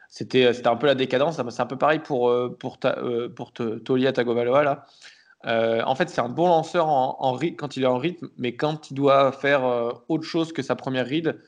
[0.09, 1.41] c'était un peu la décadence.
[1.51, 2.99] C'est un peu pareil pour, pour, ta,
[3.37, 4.87] pour Tolia Tagovailoa là.
[5.47, 8.91] Euh, en fait, c'est un bon lanceur en, quand il est en rythme, mais quand
[8.91, 11.39] il doit faire euh, autre chose que sa première read,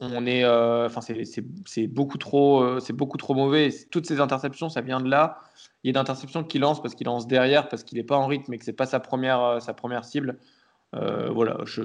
[0.00, 3.70] on est, euh, enfin, c'est beaucoup trop, c'est beaucoup trop mauvais.
[3.90, 5.40] toutes ces interceptions, ça vient de là.
[5.84, 8.26] Il y a d'interceptions qu'il lance parce qu'il lance derrière, parce qu'il n'est pas en
[8.26, 10.38] rythme et que c'est pas sa première, sa première cible.
[10.92, 11.82] voilà, je,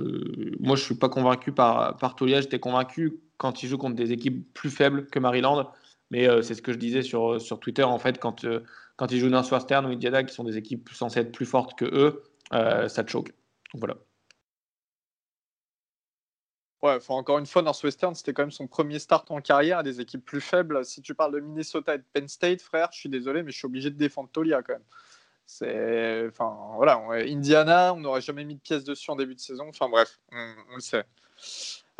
[0.59, 2.39] moi je suis pas convaincu par, par Tolia.
[2.41, 5.69] J'étais convaincu quand il joue contre des équipes plus faibles que Maryland,
[6.09, 8.45] mais c'est ce que je disais sur, sur Twitter en fait quand
[8.97, 11.85] quand ils jouent Northwestern ou Indiana, qui sont des équipes censées être plus fortes que
[11.85, 12.23] eux,
[12.53, 13.29] euh, ça te choque.
[13.73, 13.95] Donc voilà.
[16.81, 20.01] Ouais, encore une fois, Northwestern, c'était quand même son premier start en carrière à des
[20.01, 20.85] équipes plus faibles.
[20.85, 23.57] Si tu parles de Minnesota et de Penn State, frère, je suis désolé, mais je
[23.57, 24.83] suis obligé de défendre Tolia quand même.
[25.47, 29.67] C'est, enfin, voilà, Indiana, on n'aurait jamais mis de pièces dessus en début de saison.
[29.69, 31.05] Enfin bref, on le sait.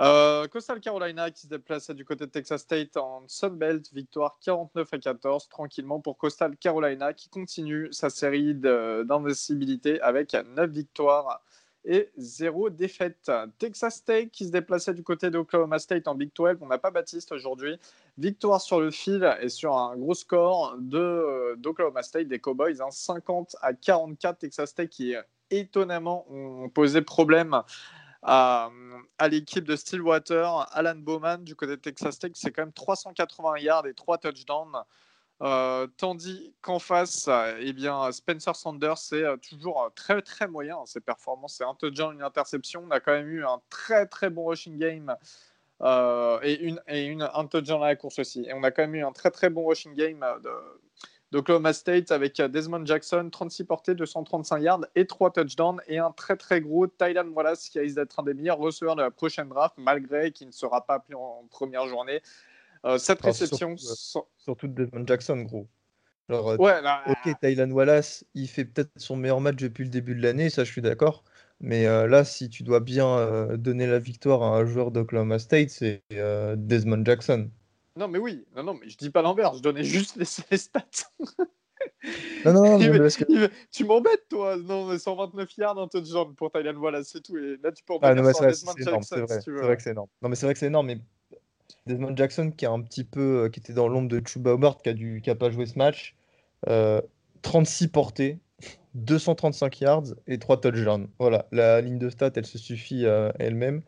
[0.02, 4.94] Euh, Coastal Carolina qui se déplaçait du côté de Texas State en Sunbelt, victoire 49
[4.94, 11.42] à 14 tranquillement pour Coastal Carolina qui continue sa série d'invincibilité avec 9 victoires
[11.86, 13.32] et 0 défaite.
[13.58, 16.58] Texas State qui se déplaçait du côté d'Oklahoma State en Big 12.
[16.60, 17.80] On n'a pas Baptiste aujourd'hui.
[18.18, 23.60] Victoire sur le fil et sur un gros score d'Oklahoma State des Cowboys, 50 hein.
[23.62, 24.40] à 44.
[24.40, 25.16] Texas State qui
[25.52, 27.62] étonnamment ont posé problème
[28.28, 33.88] à, l'équipe de Stillwater, Alan Bowman du côté Texas Tech, c'est quand même 380 yards
[33.88, 34.76] et 3 touchdowns.
[35.42, 41.02] Euh, tandis qu'en face, eh bien, Spencer Sanders, c'est euh, toujours très très moyen ses
[41.02, 41.56] performances.
[41.58, 42.84] C'est un touchdown, une interception.
[42.88, 45.14] On a quand même eu un très très bon rushing game
[45.82, 48.46] euh, et, une, et une, un touchdown à la course aussi.
[48.48, 50.26] Et on a quand même eu un très très bon rushing game
[51.36, 56.38] d'Oklahoma State avec Desmond Jackson, 36 portées, 235 yards et 3 touchdowns et un très
[56.38, 59.76] très gros Tylan Wallace qui risque d'être un des meilleurs receveurs de la prochaine draft
[59.78, 62.22] malgré qu'il ne sera pas appelé en première journée.
[62.86, 63.76] Euh, cette réception.
[64.38, 65.68] Surtout, de Desmond Jackson, gros.
[66.30, 70.16] Alors, euh, ouais, ok, Tylan Wallace, il fait peut-être son meilleur match depuis le début
[70.16, 71.26] de l'année, ça je suis d'accord.
[71.60, 75.70] Mais euh, là, si tu dois bien donner la victoire à un joueur d'Oklahoma State,
[75.70, 76.02] c'est
[76.56, 77.50] Desmond Jackson.
[77.98, 80.26] Non, mais oui, non, non, mais je dis pas l'inverse, je donnais juste les,
[80.58, 80.84] stats.
[82.46, 82.80] non, non,
[83.72, 84.58] tu m'embêtes, toi.
[84.58, 87.38] Non, mais 129 yards, un touchdown pour Tylan Wallace, c'est tout.
[87.38, 90.10] Et là, tu peux en ah, non, c'est vrai, c'est vrai que c'est énorme.
[90.22, 91.00] Non, mais c'est vrai que c'est énorme, mais
[91.86, 94.82] Desmond Jackson qui a un petit peu, euh, qui était dans l'ombre de Chuba Hubbard,
[94.82, 96.16] qui a dû, qui a pas joué ce match,
[97.44, 98.40] 36 euh, portées,
[98.96, 101.08] 235 yards et 3 touchdowns.
[101.20, 103.84] Voilà, la ligne de stats, elle se suffit à elle-même.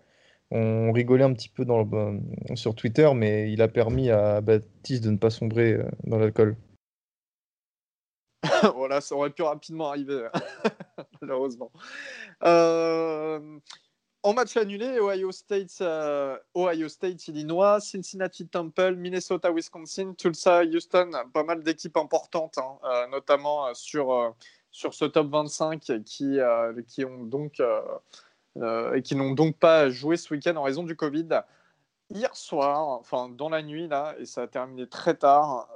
[0.51, 5.11] On rigolait un petit peu le, sur Twitter, mais il a permis à Baptiste de
[5.11, 6.55] ne pas sombrer euh, dans l'alcool.
[8.75, 10.27] voilà, ça aurait pu rapidement arriver,
[11.21, 11.71] malheureusement.
[12.43, 13.59] Euh,
[14.27, 21.11] en match annulé, Ohio State, euh, Ohio State, Illinois, Cincinnati, Temple, Minnesota, Wisconsin, Tulsa, Houston,
[21.33, 24.35] pas mal d'équipes importantes, hein, euh, notamment euh, sur,
[24.71, 26.39] sur ce top 25 qui,
[26.87, 27.61] qui ont donc
[28.95, 31.29] et qui n'ont donc pas joué ce week-end en raison du Covid.
[32.09, 35.69] Hier soir, enfin dans la nuit là, et ça a terminé très tard.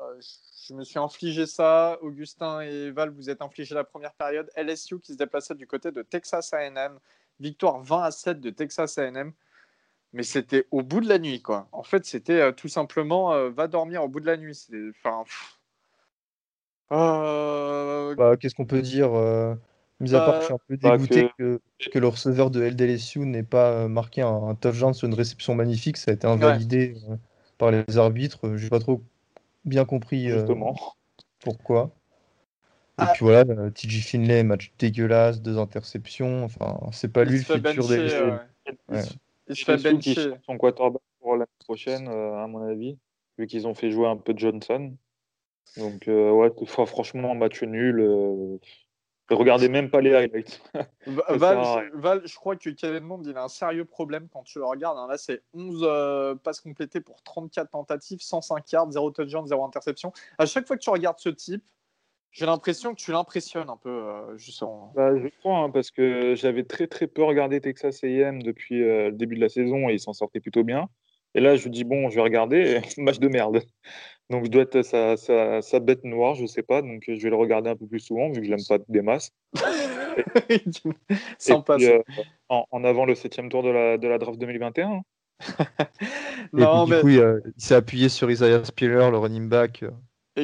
[0.68, 1.98] je me suis infligé ça.
[2.02, 4.50] Augustin et Val, vous êtes infligé la première période.
[4.56, 7.00] LSU qui se déplaçait du côté de Texas A&M
[7.42, 9.34] victoire 20 à 7 de Texas AM.
[10.14, 11.68] Mais c'était au bout de la nuit, quoi.
[11.72, 14.68] En fait, c'était euh, tout simplement euh, va dormir au bout de la nuit.
[15.04, 15.24] Enfin.
[16.92, 19.12] Euh, bah, Qu'est-ce qu'on peut dire
[20.02, 21.62] Mis à part que je suis un peu bah, dégoûté que...
[21.92, 26.12] que, le receveur de LDLSU n'ait pas marqué un, touchdown sur une réception magnifique, ça
[26.12, 26.96] a été invalidé
[27.58, 28.58] par les arbitres.
[28.58, 29.02] J'ai pas trop
[29.64, 30.30] bien compris
[31.40, 31.92] pourquoi.
[33.02, 33.12] Et ah.
[33.14, 36.44] puis voilà, euh, TJ Finlay, match dégueulasse, deux interceptions.
[36.44, 38.10] Enfin, c'est pas lui le futur des.
[39.48, 40.34] Il se fait bencher.
[40.46, 42.98] Son quarterback pour l'année prochaine, euh, à mon avis,
[43.38, 44.94] vu qu'ils ont fait jouer un peu Johnson.
[45.78, 48.60] Donc, euh, ouais, franchement, match nul.
[49.34, 50.62] Regardez même pas les highlights.
[51.06, 54.98] Val, je crois que Kevin Mond, il a un sérieux problème quand tu le regardes.
[54.98, 55.08] Hein.
[55.08, 60.12] Là, c'est 11 passes complétées pour 34 tentatives, 105 yards, 0 touchdown, 0 interception.
[60.38, 61.64] À chaque fois que tu regardes ce type,
[62.32, 64.94] j'ai l'impression que tu l'impressionnes un peu, euh, justement.
[64.96, 69.10] Bah, je crois, hein, parce que j'avais très très peu regardé Texas AM depuis euh,
[69.10, 70.88] le début de la saison et ils s'en sortaient plutôt bien.
[71.34, 73.62] Et là, je dis, bon, je vais regarder, match de merde.
[74.32, 76.82] Donc, je dois être sa, sa, bête noire, je sais pas.
[76.82, 79.02] Donc, je vais le regarder un peu plus souvent, vu que je l'aime pas des
[79.02, 79.34] masses.
[81.38, 82.02] Sympa, puis, euh,
[82.48, 85.02] en, avant le septième tour de la, de la draft 2021.
[86.54, 86.96] non, mais...
[86.98, 89.84] Du coup, il, s'est appuyé sur Isaiah Spiller, le running back,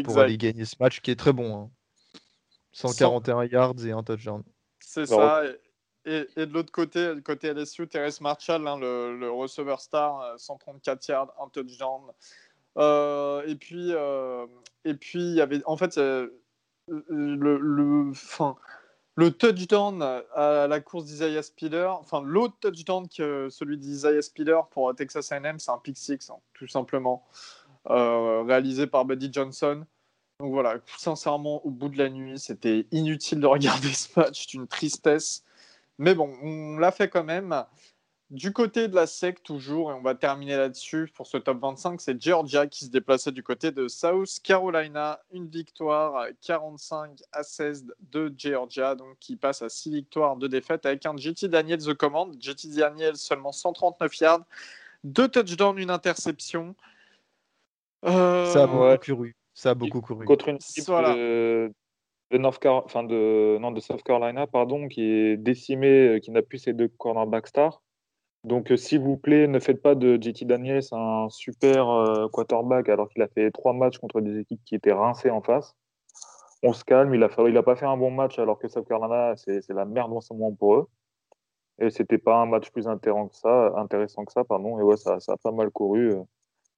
[0.03, 1.55] pour aller gagner ce match qui est très bon.
[1.55, 1.71] Hein.
[2.73, 4.43] 141 yards et un touchdown.
[4.81, 5.43] C'est ça.
[6.05, 11.33] Et, de l'autre côté, côté LSU, Terence Marshall, hein, le, receveur star, 134 euh, yards,
[11.41, 12.01] un touchdown.
[12.77, 14.45] Euh, et puis, euh,
[14.85, 16.31] et puis il y avait, en fait, le,
[16.87, 18.55] le, fin,
[19.15, 20.01] le touchdown
[20.35, 25.59] à la course d'Isaiah Spiller, enfin l'autre touchdown que celui d'Isaiah Spiller pour Texas A&M,
[25.59, 27.25] c'est un pick six, hein, tout simplement,
[27.85, 29.85] réalisé par Buddy Johnson.
[30.39, 34.53] Donc voilà, sincèrement, au bout de la nuit, c'était inutile de regarder ce match, c'est
[34.53, 35.43] une tristesse.
[35.97, 37.65] Mais bon, on l'a fait quand même.
[38.29, 42.01] Du côté de la SEC, toujours, et on va terminer là-dessus pour ce top 25,
[42.01, 45.21] c'est Georgia qui se déplaçait du côté de South Carolina.
[45.31, 50.85] Une victoire 45 à 16 de Georgia, donc qui passe à 6 victoires, de défaites
[50.85, 52.35] avec un JT Daniels the commande.
[52.37, 54.43] JT Daniels seulement 139 yards,
[55.05, 56.75] 2 touchdowns, une interception.
[58.03, 58.45] Euh...
[58.47, 59.35] Ça a beaucoup couru.
[59.53, 60.25] Ça a beaucoup couru.
[60.25, 61.71] Contre une équipe de,
[62.33, 66.57] North enfin de, non, de South Carolina, pardon, qui est décimée, euh, qui n'a plus
[66.57, 67.81] ses deux cornerbacks stars.
[68.47, 72.87] Donc, euh, s'il vous plaît, ne faites pas de JT Daniels un super euh, quarterback
[72.87, 75.75] alors qu'il a fait trois matchs contre des équipes qui étaient rincées en face.
[76.63, 79.67] On se calme, il n'a pas fait un bon match alors que South Carolina, c'est
[79.67, 80.87] la merde en ce moment pour eux.
[81.79, 84.79] Et c'était pas un match plus intéressant que ça, intéressant que ça pardon.
[84.79, 86.11] Et ouais, ça, a pas mal couru.
[86.11, 86.27] De toute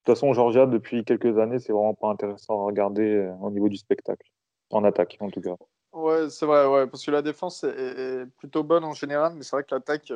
[0.06, 3.78] façon, Georgia, depuis quelques années, c'est vraiment pas intéressant à regarder euh, au niveau du
[3.78, 4.28] spectacle.
[4.72, 5.56] En attaque, en tout cas.
[5.94, 9.56] Ouais, c'est vrai, ouais, parce que la défense est, plutôt bonne en général, mais c'est
[9.56, 10.12] vrai que l'attaque,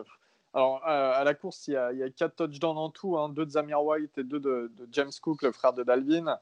[0.54, 3.46] Alors, euh, à la course, il y, a, il quatre touchdowns en tout, hein, deux
[3.46, 6.38] de Zamir White et deux de, James Cook, le frère de Dalvin.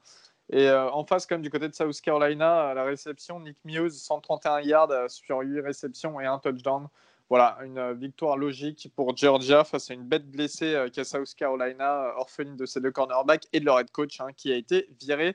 [0.50, 4.02] Et euh, en face, comme du côté de South Carolina, à la réception, Nick Muse,
[4.02, 6.88] 131 yards euh, sur 8 réceptions et un touchdown.
[7.30, 12.56] Voilà, une victoire logique pour Georgia face à une bête blessée qu'à South Carolina, orpheline
[12.56, 15.34] de ses deux cornerbacks et de leur head coach hein, qui a été viré.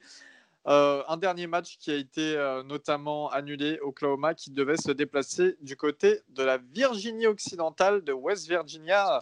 [0.68, 5.56] Euh, un dernier match qui a été euh, notamment annulé, Oklahoma, qui devait se déplacer
[5.62, 9.22] du côté de la Virginie occidentale, de West Virginia.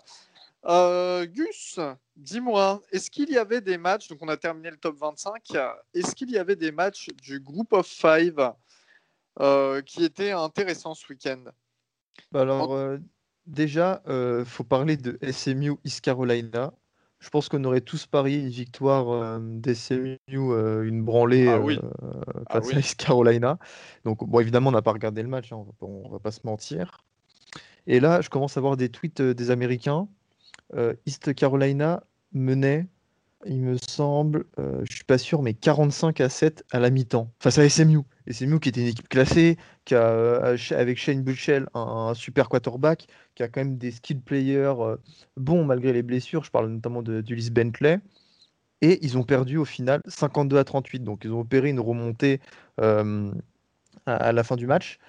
[0.66, 1.80] Euh, Gus,
[2.16, 5.44] dis-moi, est-ce qu'il y avait des matchs, donc on a terminé le top 25,
[5.94, 8.54] est-ce qu'il y avait des matchs du Group of Five
[9.86, 11.44] qui étaient intéressants ce week-end?
[12.32, 12.98] Bah Alors,
[13.46, 16.74] déjà, il faut parler de SMU East Carolina.
[17.26, 21.58] Je pense qu'on aurait tous parié une victoire euh, des CMU, euh, une branlée ah
[21.58, 21.80] euh,
[22.46, 23.58] ah face à East Carolina.
[24.04, 26.42] Donc, bon, évidemment, on n'a pas regardé le match, hein, on ne va pas se
[26.44, 27.04] mentir.
[27.88, 30.08] Et là, je commence à voir des tweets des Américains.
[31.08, 32.86] East Carolina menait
[33.46, 37.32] il me semble, euh, je suis pas sûr, mais 45 à 7 à la mi-temps
[37.40, 38.00] face à SMU.
[38.30, 43.08] SMU qui était une équipe classée, qui a euh, avec Shane Buchel un, super quarterback,
[43.36, 44.98] qui a quand même des skill players euh,
[45.38, 46.44] bons malgré les blessures.
[46.44, 48.00] Je parle notamment d'Ulysse Bentley.
[48.82, 51.04] Et ils ont perdu au final 52 à 38.
[51.04, 52.42] Donc ils ont opéré une remontée
[52.78, 55.00] à, la fin du match.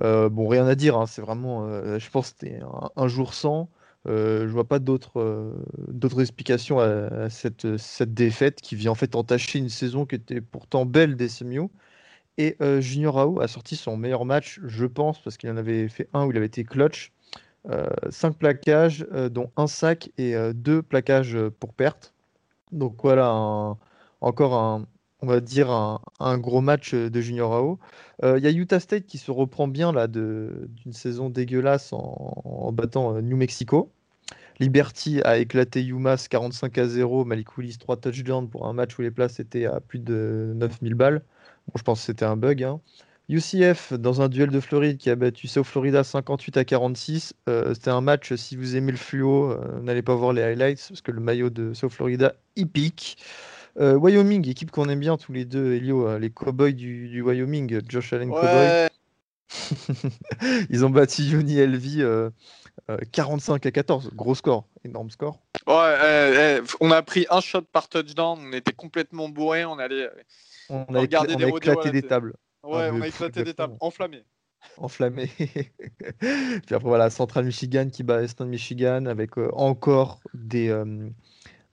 [0.00, 1.68] bon, rien à dire, hein, c'est vraiment,
[1.98, 2.60] je pense, c'était
[2.96, 3.68] un, jour sans.
[4.08, 9.14] Euh, je vois pas d'autres euh, explications à, cette, cette, défaite qui vient en fait
[9.14, 11.68] entacher une saison qui était pourtant belle des SMU.
[12.38, 15.88] Et euh, Junior Rao a sorti son meilleur match, je pense, parce qu'il en avait
[15.88, 17.12] fait un où il avait été clutch.
[18.10, 22.12] 5 plaquages, dont un sac et deux plaquages pour perte.
[22.72, 23.32] Donc voilà,
[24.20, 24.84] encore un,
[25.22, 27.78] on va dire un, gros match de Junior Rao.
[28.22, 33.20] Il y a Utah State qui se reprend bien là d'une saison dégueulasse en, battant
[33.22, 33.90] New Mexico.
[34.58, 37.24] Liberty a éclaté UMass 45 à 0.
[37.24, 40.94] Malik Willis 3 touchdowns pour un match où les places étaient à plus de 9000
[40.94, 41.22] balles.
[41.68, 42.62] Bon, je pense que c'était un bug.
[42.62, 42.80] Hein.
[43.28, 47.34] UCF dans un duel de Floride qui a battu South Florida 58 à 46.
[47.48, 51.00] Euh, c'était un match, si vous aimez le fluo, n'allez pas voir les highlights parce
[51.00, 53.16] que le maillot de South Florida, il pique.
[53.78, 58.12] Euh, Wyoming, équipe qu'on aime bien tous les deux, Elio, les Cowboys du, Wyoming, Josh
[58.12, 58.88] Allen Cowboy.
[60.70, 62.30] Ils ont battu Uni LV
[63.12, 65.38] 45 à 14, gros score, énorme score.
[65.66, 69.78] Ouais, eh, eh, on a pris un shot par touchdown, on était complètement bourré, on
[69.78, 70.08] allait
[70.68, 72.34] on, a, regarder des éclaté des tables.
[72.64, 74.24] Ouais, ah, on a éclaté des tables, enflammées.
[74.76, 75.26] Enflammé.
[76.18, 81.08] Puis après, voilà, Central Michigan qui bat Eastern Michigan avec euh, encore des, euh,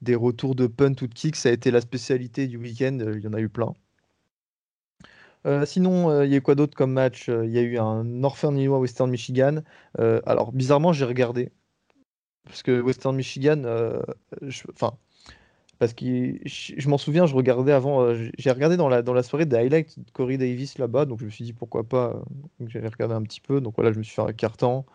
[0.01, 1.35] des retours de punt ou de kick.
[1.35, 2.97] Ça a été la spécialité du week-end.
[3.15, 3.73] Il y en a eu plein.
[5.45, 7.61] Euh, sinon, euh, il y a eu quoi d'autre comme match euh, Il y a
[7.61, 9.61] eu un Northern Illinois Western Michigan.
[9.97, 11.51] alors, bizarrement, j'ai regardé.
[12.45, 13.63] Parce que Western Michigan,
[14.73, 14.93] enfin,
[15.79, 16.05] parce que
[16.45, 19.99] je, m'en souviens, je regardais avant, j'ai regardé dans la, dans la soirée des highlights
[19.99, 22.21] de Corey Davis là-bas, donc je me suis dit pourquoi pas,
[22.65, 23.61] j'allais regarder un petit peu.
[23.61, 24.85] Donc voilà, je me suis fait un carton.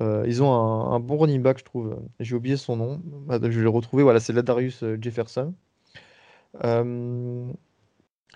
[0.00, 1.96] Ils ont un, bon running back, je trouve.
[2.20, 3.00] J'ai oublié son nom.
[3.04, 4.02] Bah, je vais le retrouver.
[4.02, 5.54] Voilà, c'est Ladarius Jefferson.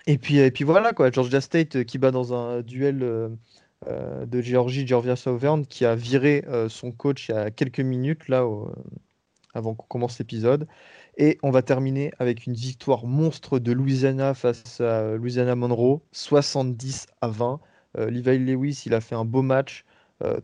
[0.09, 3.29] Et puis, et puis voilà, quoi, Georgia State euh, qui bat dans un duel euh,
[3.87, 8.27] euh, de Géorgie, Georgia Southern, qui a viré son coach il y a quelques minutes,
[8.27, 8.43] là,
[9.53, 10.67] avant qu'on commence l'épisode.
[11.17, 17.07] Et on va terminer avec une victoire monstre de Louisiana face à Louisiana Monroe, 70
[17.21, 17.59] à 20.
[17.97, 19.85] Levi Lewis, il a fait un beau match,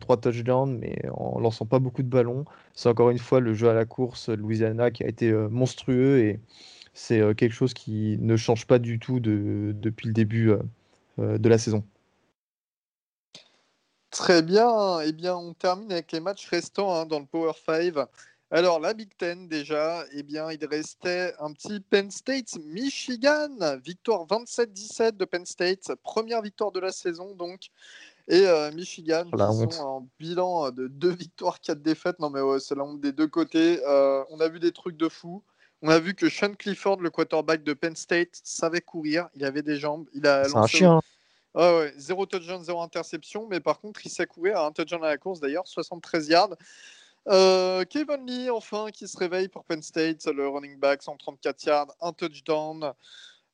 [0.00, 2.44] trois touchdowns, mais en lançant pas beaucoup de ballons.
[2.74, 6.40] C'est encore une fois le jeu à la course Louisiana qui a été monstrueux et
[6.96, 10.58] c'est euh, quelque chose qui ne change pas du tout depuis le début euh,
[11.18, 11.84] euh, de la saison.
[14.10, 15.00] Très bien.
[15.00, 17.94] Eh bien, on termine avec les matchs restants hein, dans le Power 5.
[18.50, 23.50] Alors, la Big Ten, déjà, eh bien, il restait un petit Penn State, Michigan.
[23.84, 25.92] Victoire 27-17 de Penn State.
[26.02, 27.68] Première victoire de la saison, donc.
[28.28, 32.18] Et Michigan, qui sont en bilan de deux victoires, quatre défaites.
[32.18, 33.80] Non, mais ouais, c'est la honte des deux côtés.
[34.30, 35.42] on a vu des trucs de fou.
[35.82, 39.28] On a vu que Sean Clifford, le quarterback de Penn State, savait courir.
[39.34, 40.06] Il avait des jambes.
[40.14, 41.00] Il a C'est un chien.
[41.54, 43.46] Ah ouais, zéro touchdown, zéro interception.
[43.48, 44.60] Mais par contre, il sait courir.
[44.60, 46.56] Un touchdown à la course d'ailleurs, 73 yards.
[47.28, 51.94] Euh, Kevin Lee, enfin, qui se réveille pour Penn State, le running back, 134 yards,
[52.00, 52.92] un touchdown.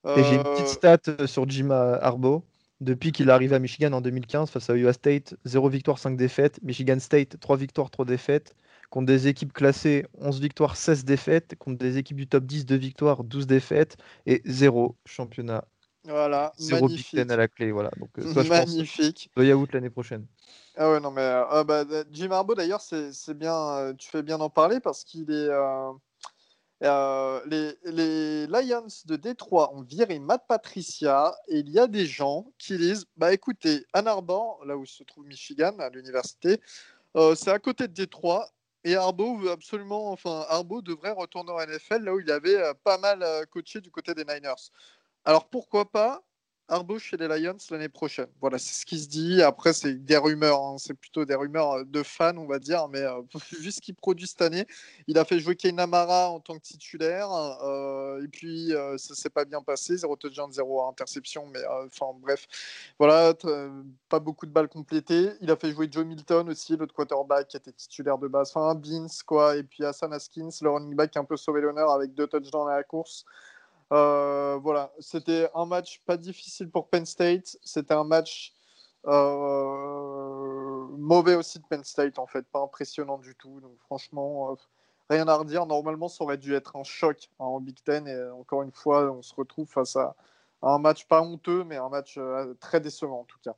[0.04, 2.42] Et j'ai une petite euh, stat euh, sur Jim Harbaugh.
[2.82, 6.58] Depuis qu'il arrive à Michigan en 2015 face à Iowa State, 0 victoire, 5 défaites.
[6.62, 8.56] Michigan State, 3 victoires, 3 défaites
[8.90, 12.74] contre des équipes classées 11 victoires, 16 défaites, contre des équipes du top 10, 2
[12.76, 15.64] victoires, 12 défaites et 0 championnat.
[16.04, 17.70] Voilà, 0 Big Ten à la clé.
[17.70, 17.90] Voilà.
[17.98, 19.30] Donc, euh, toi, magnifique.
[19.36, 20.26] Je pense, l'année prochaine.
[20.76, 24.50] Ah ouais, non, mais euh, bah, Jim Harbaugh, d'ailleurs, c'est bien, tu fais bien d'en
[24.50, 25.48] parler parce qu'il est.
[26.82, 32.46] les, les, Lions de Détroit ont viré Matt Patricia et il y a des gens
[32.58, 36.60] qui disent Bah écoutez, Ann Arbor, là où se trouve Michigan, à l'université,
[37.34, 38.48] c'est à côté de Détroit
[38.84, 42.74] et Arbo veut absolument, enfin, Arbo devrait retourner en NFL là où il avait euh,
[42.82, 44.70] pas mal euh, coaché du côté des Niners.
[45.24, 46.22] Alors pourquoi pas
[46.72, 48.28] Arbo chez les Lions l'année prochaine.
[48.40, 49.42] Voilà, c'est ce qui se dit.
[49.42, 50.58] Après, c'est des rumeurs.
[50.58, 50.76] Hein.
[50.78, 52.88] C'est plutôt des rumeurs euh, de fans, on va dire.
[52.88, 53.20] Mais euh,
[53.60, 54.66] vu ce qu'il produit cette année,
[55.06, 57.30] il a fait jouer Kane Namara en tant que titulaire.
[57.30, 59.98] Euh, et puis, ça s'est pas bien passé.
[59.98, 61.46] Zéro touchdown, zéro interception.
[61.48, 62.46] Mais enfin, bref.
[62.98, 63.34] Voilà,
[64.08, 65.32] pas beaucoup de balles complétées.
[65.42, 68.50] Il a fait jouer Joe Milton aussi, l'autre quarterback qui était titulaire de base.
[68.54, 69.56] Enfin, Beans, quoi.
[69.56, 72.26] Et puis Hassan Haskins, le running back qui a un peu sauvé l'honneur avec deux
[72.26, 73.26] touchdowns à la course.
[73.92, 77.58] Euh, voilà, c'était un match pas difficile pour Penn State.
[77.62, 78.54] C'était un match
[79.06, 83.60] euh, mauvais aussi de Penn State, en fait, pas impressionnant du tout.
[83.60, 84.54] Donc, franchement, euh,
[85.10, 85.66] rien à redire.
[85.66, 88.08] Normalement, ça aurait dû être un choc hein, en Big Ten.
[88.08, 90.14] Et encore une fois, on se retrouve face à,
[90.62, 92.20] un match pas honteux, mais un match
[92.60, 93.56] très décevant en tout cas.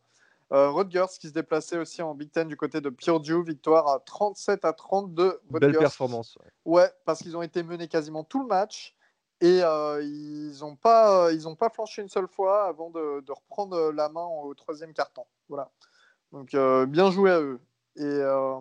[0.50, 4.64] Rutgers qui se déplaçait aussi en Big Ten du côté de Purdue, victoire à 37
[4.64, 5.38] à 32.
[5.50, 6.38] Belle performance.
[6.64, 8.96] ouais parce qu'ils ont été menés quasiment tout le match.
[9.44, 14.08] Et euh, ils n'ont pas, ont pas flanché une seule fois avant de, reprendre la
[14.08, 15.26] main au troisième carton.
[15.50, 15.70] Voilà.
[16.32, 17.60] Donc euh, bien joué à eux.
[17.96, 18.58] Et, euh,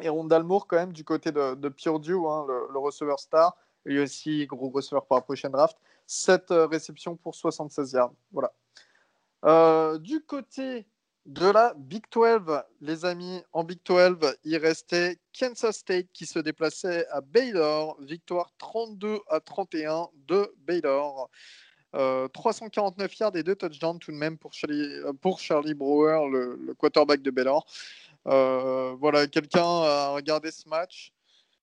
[0.00, 4.46] et Rondalmour quand même du côté de, de Purdue, hein, le, receveur star, lui aussi
[4.46, 5.76] gros receveur pour la prochaine draft.
[6.06, 8.14] 7 réceptions pour 76 yards.
[8.32, 9.98] Voilà.
[9.98, 10.86] du côté
[11.26, 16.38] de la Big 12, les amis, en Big 12, il restait Kansas State qui se
[16.38, 18.00] déplaçait à Baylor.
[18.00, 21.30] Victoire 32 à 31 de Baylor.
[21.92, 25.40] 349 euh, yards et deux touchdowns tout de même pour Charlie, euh, pour
[25.76, 27.66] Brewer, le, quarterback de Baylor.
[28.26, 31.12] Euh, voilà, quelqu'un a regardé ce match.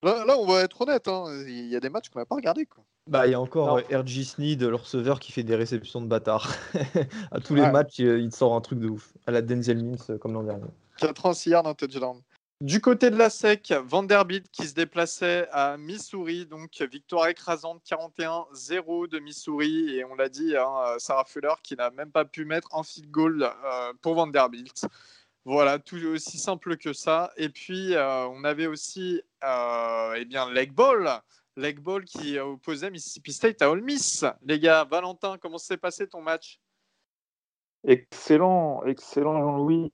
[0.03, 1.26] Là, on va être honnête, hein.
[1.47, 2.68] il y a des matchs qu'on n'a pas regardé.
[3.08, 6.51] Bah, il y a encore RG Sneed, le receveur, qui fait des réceptions de bâtard.
[7.32, 9.14] à tous les matchs, il, sort un truc de ouf.
[9.26, 10.68] À la Denzel Mims, comme l'an dernier.
[10.97, 12.22] 86 yards en touchdown.
[12.60, 19.08] Du côté de la SEC, Vanderbilt qui se déplaçait à Missouri, donc victoire écrasante 41-0
[19.08, 19.95] de Missouri.
[19.95, 23.12] Et on l'a dit, hein, Sarah Fuller qui n'a même pas pu mettre un field
[23.12, 24.88] goal euh, pour Vanderbilt.
[25.45, 27.32] Voilà, tout aussi simple que ça.
[27.38, 31.22] Et puis, euh, on avait aussi euh, eh bien, Leg Ball.
[31.58, 34.26] Leg Ball qui opposait Mississippi State à Ole Miss.
[34.43, 36.60] Les gars, Valentin, comment s'est passé ton match?
[37.86, 39.91] Excellent, excellent Jean-Louis.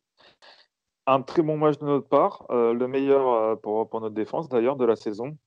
[1.08, 4.48] Un très bon match de notre part, euh, le meilleur euh, pour, pour, notre défense
[4.48, 5.38] d'ailleurs de la saison.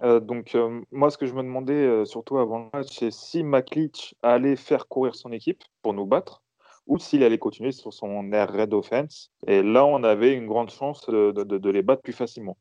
[0.00, 0.56] donc
[0.90, 4.88] moi, ce que je me demandais surtout avant le match, c'est si McLeach allait faire
[4.88, 6.42] courir son équipe pour nous battre
[6.86, 9.30] ou s'il allait continuer sur son air red offense.
[9.46, 12.56] Et là, on avait une grande chance de, les battre plus facilement.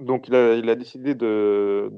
[0.00, 1.90] Donc, il a, décidé de,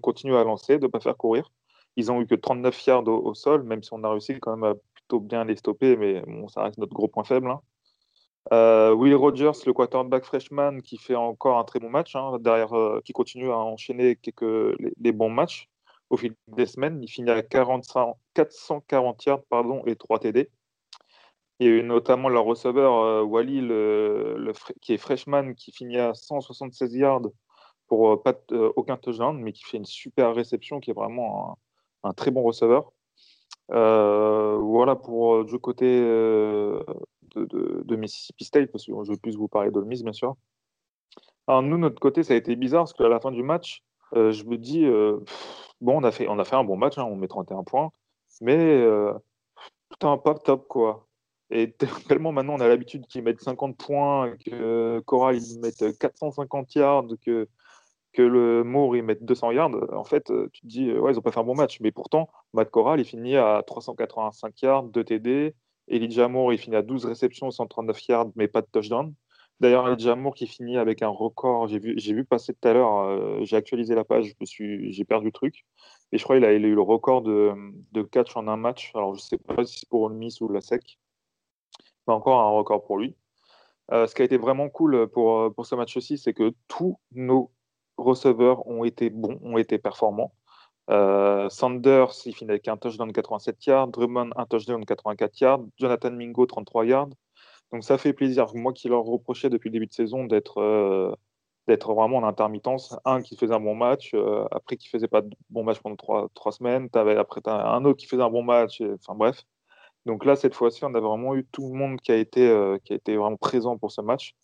[0.00, 1.50] continuer à lancer, de ne pas faire courir.
[1.96, 4.70] Ils ont eu que 39 yards au, sol, même si on a réussi quand même
[4.70, 7.50] à plutôt bien les stopper, mais ça reste notre gros point faible.
[7.50, 7.60] Hein.
[8.52, 13.00] Euh, Will Rogers, le quarterback freshman, qui fait encore un très bon match, hein, euh,
[13.04, 15.68] qui continue à enchaîner quelques, les bons matchs
[16.08, 17.02] au fil des semaines.
[17.02, 20.50] Il finit à 440 yards pardon, et 3 TD.
[21.60, 23.60] Il y a eu notamment le receveur euh, Wally,
[24.80, 27.22] qui est freshman, qui finit à 176 yards
[27.88, 31.58] pour euh, pas euh, aucun touchdown, mais qui fait une super réception, qui est vraiment
[32.04, 32.92] un, très bon receveur.
[33.68, 39.80] voilà pour du côté de, Mississippi State, parce que je vais plus vous parler de
[39.80, 40.36] Miss, bien sûr.
[41.48, 43.82] Alors nous, notre côté, ça a été bizarre, parce qu'à la fin du match,
[44.12, 44.86] je me dis,
[45.80, 47.90] bon, on a, fait, on a fait un bon match, hein, on met 31 points,
[48.40, 48.86] mais
[49.90, 51.07] putain, pas top, quoi.
[51.50, 51.72] Et
[52.08, 57.06] tellement maintenant, on a l'habitude qu'ils mettent 50 points, que Coral, ils mettent 450 yards,
[57.24, 57.48] que,
[58.12, 59.70] que le Moore, ils mettent 200 yards.
[59.92, 61.80] En fait, euh, tu te dis, ouais, ils n'ont pas fait un bon match.
[61.80, 65.54] Mais pourtant, Matt Coral, il finit à 385 yards, 2 TD.
[65.88, 69.14] Elijah Moore, il finit à 12 réceptions, 139 yards, mais pas de touchdown.
[69.60, 72.98] D'ailleurs, Elijah Moore qui finit avec un record, j'ai vu, vu passer tout à l'heure,
[73.00, 75.64] euh, j'ai actualisé la page, j'ai perdu le truc.
[76.12, 77.52] Et je crois qu'il a, il a eu le record de,
[77.92, 78.92] de, catch en un match.
[78.94, 80.98] Alors, je ne sais pas si c'est pour le Miss ou la SEC,
[82.12, 83.16] encore un record pour lui.
[83.92, 86.98] Euh, ce qui a été vraiment cool pour, pour ce match aussi, c'est que tous
[87.12, 87.50] nos
[87.96, 90.32] receveurs ont été bons, ont été performants.
[90.90, 95.40] Euh, Sanders, il finit avec un touchdown de 87 yards, Drummond, un touchdown de 84
[95.40, 97.08] yards, Jonathan Mingo, 33 yards.
[97.72, 98.46] Donc ça fait plaisir.
[98.54, 101.14] Moi qui leur reprochais depuis le début de saison d'être euh,
[101.66, 102.96] d'être vraiment en intermittence.
[103.04, 105.96] Un qui faisait un bon match, euh, après qui faisait pas de bon match pendant
[105.96, 106.88] trois, trois semaines.
[106.94, 108.80] Après un autre qui faisait un bon match.
[108.80, 109.44] enfin bref.
[110.08, 112.40] Donc là, cette fois-ci, on a vraiment eu tout le monde qui a été,
[112.84, 114.34] qui a été vraiment présent pour ce match.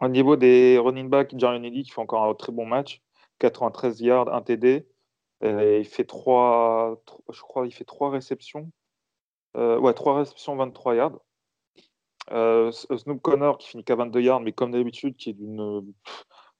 [0.00, 3.00] Au niveau des running backs, Jarion Eddy qui fait encore un très bon match,
[3.38, 4.86] 93 yards, 1 TD.
[5.42, 7.00] il fait 3,
[7.32, 8.70] je crois, il fait 3 réceptions.
[9.56, 11.18] ouais, 3 réceptions, 23 yards.
[12.30, 15.92] Euh, Snoop Connor qui finit qu'à 22 yards, mais comme d'habitude, qui est d'une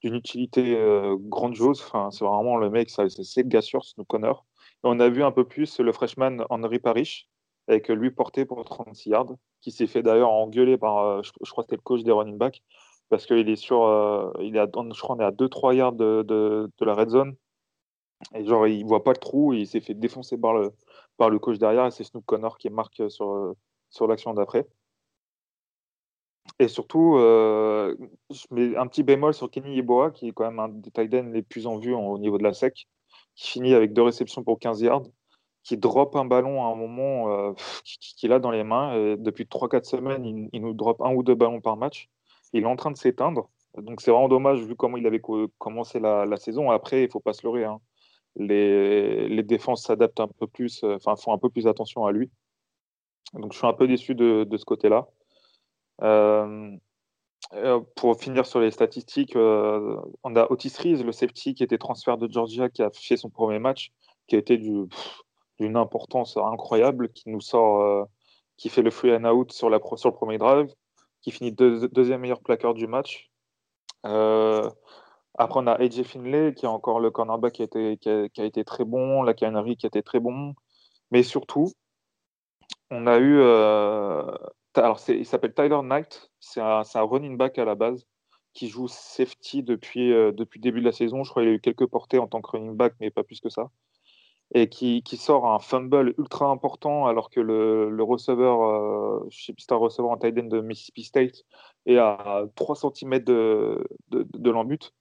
[0.01, 1.81] d'une utilité euh, grandiose.
[1.81, 4.45] Enfin, c'est vraiment le mec, c'est le gars sûr, Snoop Connor.
[4.83, 7.29] Et on a vu un peu plus le freshman Henry Parrish,
[7.67, 11.63] avec lui porté pour 36 yards, qui s'est fait d'ailleurs engueuler par, euh, je, crois
[11.63, 12.61] que c'était le coach des running backs,
[13.09, 16.95] parce qu'il est sur, il est je crois, on est à 2-3 yards de, la
[16.95, 17.35] red zone.
[18.35, 20.73] Et genre, il voit pas le trou, et il s'est fait défoncer par le,
[21.17, 23.55] par le coach derrière, et c'est Snoop Connor qui marque sur,
[23.89, 24.65] sur l'action d'après.
[26.59, 27.95] Et surtout, euh,
[28.29, 31.11] je mets un petit bémol sur Kenny Yeboah, qui est quand même un des tight
[31.11, 32.87] les plus en vue au niveau de la SEC,
[33.35, 35.03] qui finit avec deux réceptions pour 15 yards,
[35.63, 37.53] qui drop un ballon à un moment euh,
[37.99, 39.15] qu'il a dans les mains.
[39.17, 42.09] Depuis 3-4 semaines, il, nous drop un ou deux ballons par match.
[42.51, 43.49] Il est en train de s'éteindre.
[43.77, 45.21] Donc c'est vraiment dommage vu comment il avait
[45.57, 46.69] commencé la, saison.
[46.69, 47.65] Après, il ne faut pas se leurrer.
[47.65, 47.79] Hein.
[48.35, 52.29] Les, défenses s'adaptent un peu plus, euh, enfin font un peu plus attention à lui.
[53.33, 55.07] Donc je suis un peu déçu de, ce côté-là.
[56.01, 56.71] Euh,
[57.95, 62.31] pour finir sur les statistiques, on a Otis Reese, le safety qui était transfert de
[62.31, 63.91] Georgia, qui a fait son premier match,
[64.27, 64.57] qui a été
[65.63, 68.07] d'une importance incroyable, qui nous sort,
[68.57, 70.73] qui fait le free and out sur, la, sur le premier drive,
[71.21, 73.29] qui finit deuxième meilleur plaqueur du match.
[74.03, 78.45] après, on a AJ Finlay, qui est encore le cornerback qui a été, qui a,
[78.45, 80.53] été très bon, la Henry qui a été très bon.
[81.11, 81.71] Mais surtout,
[82.91, 83.39] on a eu
[84.81, 86.31] alors, il s'appelle Tyler Knight.
[86.39, 88.05] C'est un, running back à la base
[88.53, 91.23] qui joue safety depuis, euh, depuis début de la saison.
[91.23, 93.39] Je crois qu'il a eu quelques portées en tant que running back, mais pas plus
[93.39, 93.69] que ça.
[94.55, 100.11] Et qui, sort un fumble ultra important alors que le, receveur, euh, sais un receveur
[100.11, 101.43] en tight end de Mississippi State,
[101.87, 104.93] est à 3 cm de, de, l'embut.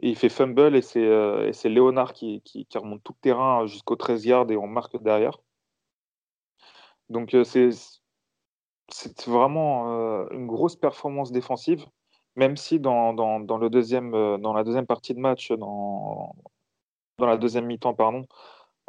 [0.00, 3.96] Et il fait fumble et c'est euh, Léonard qui, qui, remonte tout le terrain jusqu'au
[3.96, 5.38] 13 yards et on marque derrière.
[7.08, 7.70] Donc c'est
[8.88, 11.84] c'est vraiment euh, une grosse performance défensive,
[12.36, 16.34] même si dans, dans, le deuxième, euh, dans la deuxième partie de match, dans,
[17.18, 18.26] dans la deuxième mi-temps, pardon,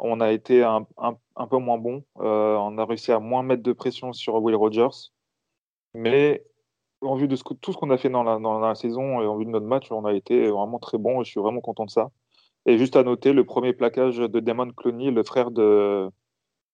[0.00, 2.04] on a été un, un, peu moins bon.
[2.18, 5.12] Euh, on a réussi à moins mettre de pression sur Will Rogers.
[5.94, 6.44] Mais
[7.02, 9.26] en vue de ce tout ce qu'on a fait dans la, dans la, saison et
[9.26, 11.60] en vue de notre match, on a été vraiment très bon et je suis vraiment
[11.60, 12.10] content de ça.
[12.66, 16.10] Et juste à noter le premier plaquage de Damon Clooney, le frère de,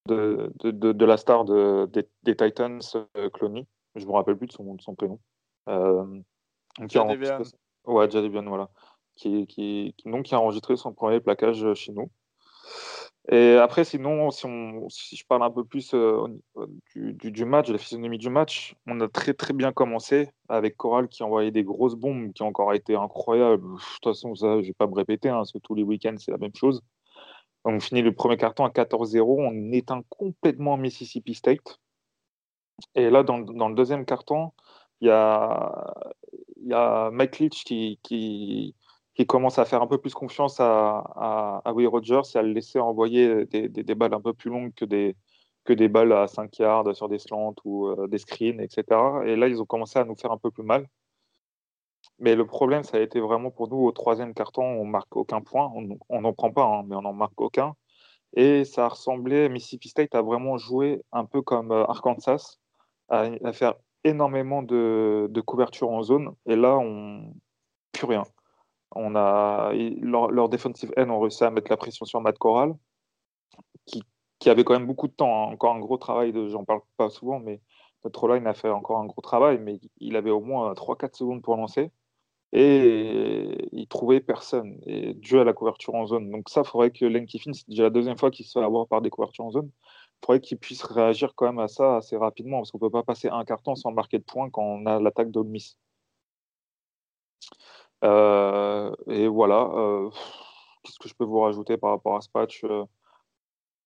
[0.07, 1.89] de, de, de, la star de,
[2.22, 2.81] des, Titans,
[3.16, 3.66] euh, Cloney.
[3.95, 5.20] Je ne me rappelle plus de son, de son prénom.
[5.68, 6.20] Euh,
[6.89, 8.09] qui Ouais,
[8.49, 8.68] voilà.
[9.14, 12.11] Qui, donc, qui a enregistré son premier plaquage chez nous.
[13.29, 16.27] Et après, sinon, si, je parle un peu plus euh,
[16.95, 20.77] du, du, match, de la physionomie du match, on a très très bien commencé avec
[20.77, 23.64] Coral qui envoyait des grosses bombes qui ont encore été incroyables.
[23.64, 26.14] De toute façon, ça, je vais pas me répéter, hein, parce que tous les week-ends,
[26.18, 26.83] c'est la même chose
[27.66, 29.22] on finit le premier carton à 14-0.
[29.22, 31.81] On éteint complètement Mississippi State.
[32.95, 34.53] Et là, dans, le deuxième carton,
[35.01, 35.95] il y a,
[36.62, 38.74] y Mike Leach qui,
[39.24, 42.78] commence à faire un peu plus confiance à, à, Will Rogers et à le laisser
[42.78, 45.16] envoyer des, des, balles un peu plus longues que des,
[45.64, 48.84] que des balles à 5 yards sur des slants ou euh, des screens, etc.
[49.26, 50.86] Et là, ils ont commencé à nous faire un peu plus mal.
[52.18, 55.40] Mais le problème, ça a été vraiment pour nous au troisième carton, on marque aucun
[55.42, 55.70] point.
[56.08, 57.74] On n'en prend pas, hein, mais on n'en marque aucun.
[58.34, 62.58] Et ça a ressemblé, Mississippi State a vraiment joué un peu comme euh, Arkansas,
[63.08, 66.34] à, faire énormément de, de, couverture en zone.
[66.46, 67.34] Et là, on
[67.93, 68.24] plus rien.
[68.94, 72.74] On a, leur, leur defensive end ont réussi à mettre la pression sur Matt Corral,
[73.86, 74.02] qui,
[74.50, 75.48] avait quand même beaucoup de temps.
[75.48, 75.52] Hein.
[75.52, 77.60] Encore un gros travail, de, j'en parle pas souvent, mais
[78.04, 81.42] notre line a fait encore un gros travail, mais il avait au moins 3-4 secondes
[81.42, 81.90] pour lancer
[82.52, 86.30] et il trouvait personne, et dû à la couverture en zone.
[86.30, 88.64] Donc ça, il faudrait que Len Kiffin, c'est déjà la deuxième fois qu'il se fait
[88.64, 89.70] avoir par des couvertures en zone,
[90.22, 92.90] il faudrait qu'il puisse réagir quand même à ça assez rapidement, parce qu'on ne peut
[92.90, 95.28] pas passer un carton sans marquer de points quand on a l'attaque.
[95.36, 95.42] Euh,
[98.02, 100.10] et voilà, euh,
[100.82, 102.85] qu'est-ce que je peux vous rajouter par rapport à ce patch euh,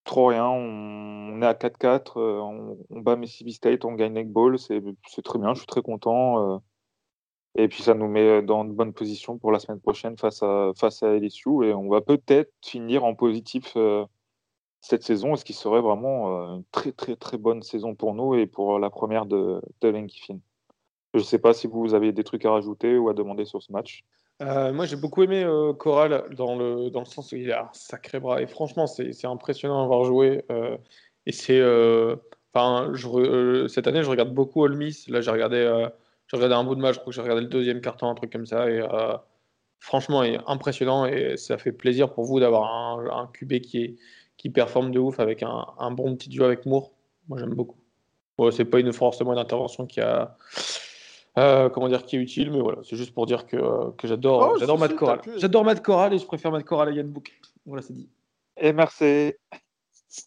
[0.05, 4.59] Trop rien, on, est à 4-4, on, on, bat Mississippi State, on gagne Neck Ball,
[4.59, 4.83] c'est
[5.23, 6.61] très bien, je suis très content.
[7.57, 10.73] Et puis ça nous met dans de bonnes positions pour la semaine prochaine face à,
[11.03, 11.65] LSU.
[11.65, 14.05] Et on va peut-être finir en positif euh,
[14.81, 18.35] cette saison, ce qui serait vraiment euh, une très très très bonne saison pour nous
[18.35, 20.39] et pour la première de, de Kiffin.
[21.15, 23.63] Je ne sais pas si vous avez des trucs à rajouter ou à demander sur
[23.63, 24.05] ce match.
[24.43, 25.45] Euh, moi, j'ai beaucoup aimé
[25.79, 28.41] Coral dans le, dans le sens où il a un sacré bras.
[28.41, 30.45] Et franchement, c'est impressionnant à voir jouer.
[31.27, 31.61] et c'est
[32.53, 35.09] Enfin, je, cette année, je regarde beaucoup All Miss.
[35.09, 35.89] Là, j'ai regardé,
[36.33, 36.95] regardé un bout de match.
[36.95, 38.71] Je crois que j'ai regardé le deuxième carton, un truc comme ça.
[38.71, 38.81] Et
[39.81, 42.71] franchement, est impressionnant et ça fait plaisir pour vous d'avoir
[43.11, 43.99] un, QB qui,
[44.37, 46.93] qui performe de ouf avec un, un bon petit duo avec Moore.
[47.29, 47.79] Moi, j'aime beaucoup.
[48.39, 50.37] Bon, c'est pas une forcément une intervention qui a
[51.39, 54.53] euh, comment dire qui est utile, mais voilà, c'est juste pour dire que, que j'adore
[54.55, 55.21] Oh, j'adore Matt Corral.
[55.37, 57.33] J'adore Matt Corral et je préfère Matt Corral à Yann Book.
[57.67, 58.09] Voilà, c'est dit.
[58.57, 59.35] Et merci.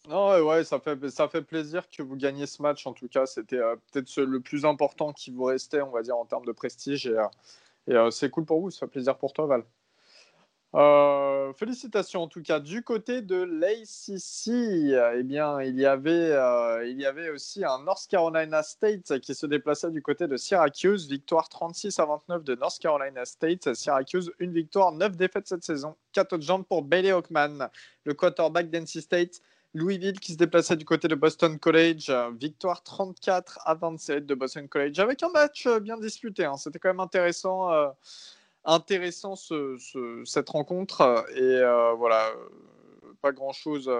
[0.08, 2.86] Non, ouais, ouais, ça fait, ça fait plaisir que vous gagniez ce match.
[2.86, 6.16] En tout cas, c'était euh, peut-être le plus important qui vous restait, on va dire,
[6.16, 7.06] en termes de prestige.
[7.06, 7.26] Et, euh,
[7.88, 9.64] et, euh, c'est cool pour vous, ça fait plaisir pour toi, Val.
[10.74, 12.58] Euh, félicitations en tout cas.
[12.58, 14.48] Du côté de l'ACC,
[15.16, 19.36] eh bien, il y, avait, euh, il y avait aussi un North Carolina State qui
[19.36, 21.08] se déplaçait du côté de Syracuse.
[21.08, 23.72] Victoire 36 à 29 de North Carolina State.
[23.74, 25.94] Syracuse, une victoire, 9 défaites cette saison.
[26.12, 27.68] 4 jambes pour Bailey Hawkman,
[28.04, 29.42] le quarterback d'NC State.
[29.74, 32.12] Louisville qui se déplaçait du côté de Boston College.
[32.36, 36.44] Victoire 34 à 27 de Boston College avec un match bien disputé.
[36.44, 36.56] hein.
[36.56, 37.72] C'était quand même intéressant.
[37.72, 37.88] euh,
[38.64, 43.90] intéressant ce- ce- cette rencontre euh, et euh, voilà euh, pas grand chose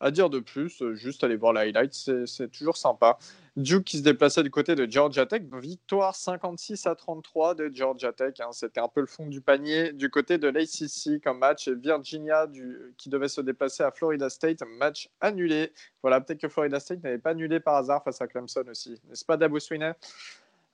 [0.00, 1.92] à dire de plus juste aller voir la highlight
[2.26, 3.18] c'est toujours sympa.
[3.56, 8.12] Duke qui se déplaçait du côté de Georgia Tech victoire 56 à 33 de Georgia
[8.12, 8.50] Tech hein.
[8.52, 12.46] c'était un peu le fond du panier du côté de l'ACC comme match et Virginia
[12.98, 15.72] qui devait se déplacer à Florida State match annulé.
[16.02, 19.24] Voilà peut-être que Florida State n'avait pas annulé par hasard face à Clemson aussi n'est-ce
[19.24, 19.92] pas Dabo Swinney?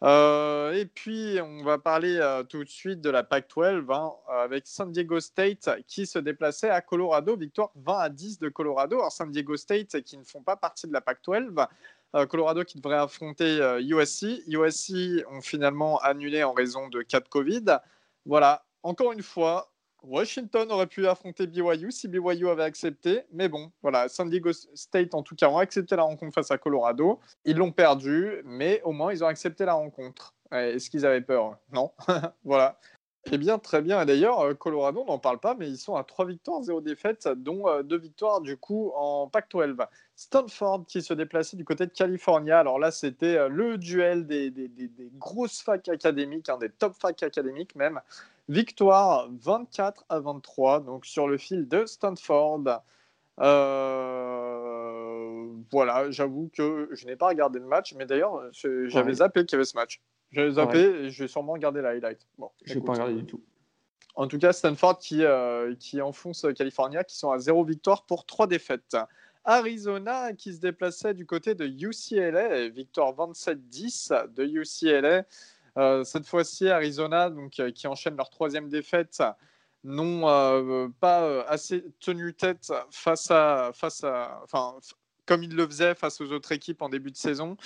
[0.03, 4.67] Euh, et puis, on va parler euh, tout de suite de la Pac-12 hein, avec
[4.67, 7.37] San Diego State qui se déplaçait à Colorado.
[7.37, 8.97] Victoire 20 à 10 de Colorado.
[8.97, 11.67] Alors, San Diego State qui ne font pas partie de la Pac-12.
[12.15, 14.43] Euh, Colorado qui devrait affronter USC.
[14.49, 17.65] USC ont finalement annulé en raison de cas de Covid.
[18.27, 19.72] Voilà, encore une fois,
[20.03, 25.15] Washington aurait pu affronter BYU si BYU avait accepté, mais bon, voilà, San Diego State
[25.15, 27.21] en tout cas ont accepté la rencontre face à Colorado.
[27.45, 30.35] Ils l'ont perdu, mais au moins ils ont accepté la rencontre.
[30.51, 31.57] Est-ce qu'ils avaient peur?
[31.73, 31.93] Non.
[32.45, 32.79] voilà.
[33.31, 34.03] Eh bien, très bien.
[34.03, 36.81] Et d'ailleurs, euh, Colorado, on n'en parle pas, mais ils sont à 3 victoires, 0
[36.81, 39.77] défaites, dont 2 victoires du coup en Pac-12.
[40.17, 42.51] Stanford qui se déplaçait du côté de Californie.
[42.51, 46.69] Alors là, c'était euh, le duel des, des- des- des grosses facs académiques, hein, des
[46.71, 48.01] top facs académiques même.
[48.49, 52.65] Victoire 24 à 23, donc sur le fil de Stanford.
[54.33, 58.43] Euh, voilà, j'avoue que je n'ai pas regardé le match, mais d'ailleurs,
[58.89, 60.01] j'avais zappé qu'il y avait ce match.
[60.33, 62.27] J'avais zappé et je vais sûrement regarder la highlight.
[62.39, 62.87] Bon, Je n'ai écoute.
[62.87, 63.43] pas regardé du tout.
[64.15, 68.27] En tout cas, Stanford qui, euh, qui enfonce California, qui sont à zéro victoire pour
[68.27, 68.97] trois défaites.
[69.45, 75.25] Arizona qui se déplaçait du côté de UCLA, victoire 27-10 de UCLA.
[75.79, 79.23] Euh, cette fois-ci, Arizona, donc, euh, qui enchaîne leur troisième défaite,
[79.85, 84.77] n'ont euh, pas assez tenu tête face à, face à, enfin,
[85.27, 87.57] comme ils le faisaient face aux autres équipes en début de saison.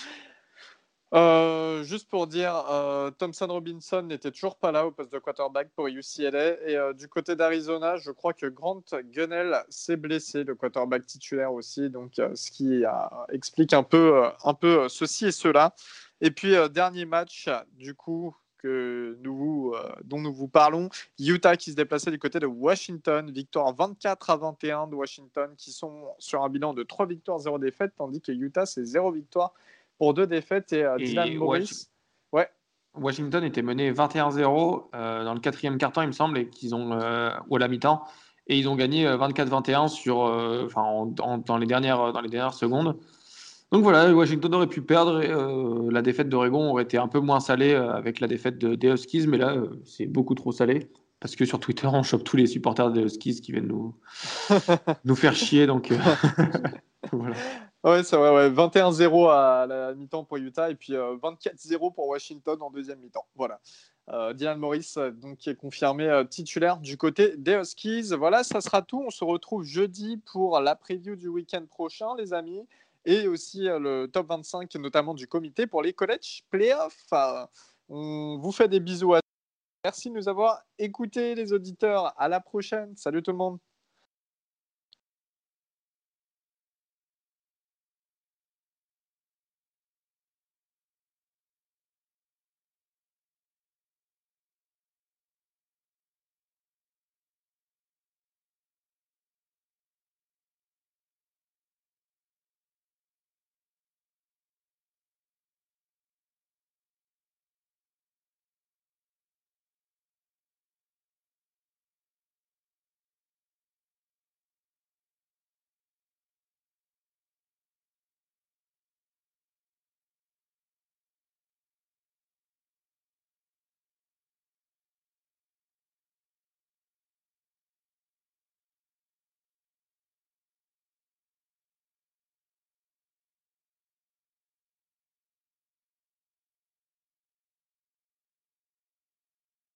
[1.16, 5.70] Euh, juste pour dire, euh, Thompson Robinson n'était toujours pas là au poste de quarterback
[5.74, 6.68] pour UCLA.
[6.68, 8.82] Et euh, du côté d'Arizona, je crois que Grant
[9.14, 11.88] Gunnell s'est blessé, le quarterback titulaire aussi.
[11.88, 12.84] Donc, euh, ce qui
[13.32, 14.30] explique un peu,
[14.88, 15.74] ceci et cela.
[16.20, 22.18] Et puis, dernier match, du coup, dont nous vous parlons, Utah qui se déplaçait du
[22.18, 23.30] côté de Washington.
[23.30, 27.59] Victoire 24 à 21 de Washington, qui sont sur un bilan de 3 victoires, 0
[27.59, 29.55] défaites, tandis que Utah, c'est 0 victoire
[29.98, 30.73] pour 2 défaites.
[30.73, 31.86] Et, euh, Et Dylan Morris.
[32.32, 32.48] Ouais.
[32.94, 36.93] Washington était mené 21-0 euh, dans le quatrième quart-temps, il me semble, et qu'ils ont
[36.93, 38.02] euh, ou à la mi-temps,
[38.47, 42.28] et ils ont gagné euh, 24-21 sur, enfin, en- en- dans les dernières dans les
[42.31, 42.97] dernières secondes.
[43.73, 45.20] Donc voilà, Washington aurait pu perdre.
[45.23, 48.59] et, euh, la défaite d'Oregon aurait été un peu moins salée euh, avec la défaite
[48.59, 50.89] de, des Huskies, mais là, euh, c'est beaucoup trop salé.
[51.18, 53.94] Parce que sur Twitter, on chope tous les supporters des Huskies qui viennent nous,
[55.05, 55.66] nous faire chier.
[55.66, 55.93] Donc
[57.12, 57.35] voilà.
[57.87, 58.51] Ouais, c'est vrai, ouais.
[58.51, 63.29] 21-0 à la mi-temps pour Utah et puis euh, 24-0 pour Washington en deuxième mi-temps.
[63.37, 63.61] Voilà.
[64.09, 68.09] Euh, Dylan Morris, euh, donc, qui est confirmé euh, titulaire du côté des Huskies.
[68.19, 69.05] Voilà, ça sera tout.
[69.07, 72.67] On se retrouve jeudi pour la preview du week-end prochain, les amis,
[73.05, 77.07] et aussi euh, le top 25, notamment du comité pour les college playoffs.
[77.13, 77.47] Euh,
[77.89, 79.21] on vous fait des bisous à
[79.85, 82.13] Merci de nous avoir écoutés, les auditeurs.
[82.21, 82.97] À la prochaine.
[82.97, 83.59] Salut tout le monde.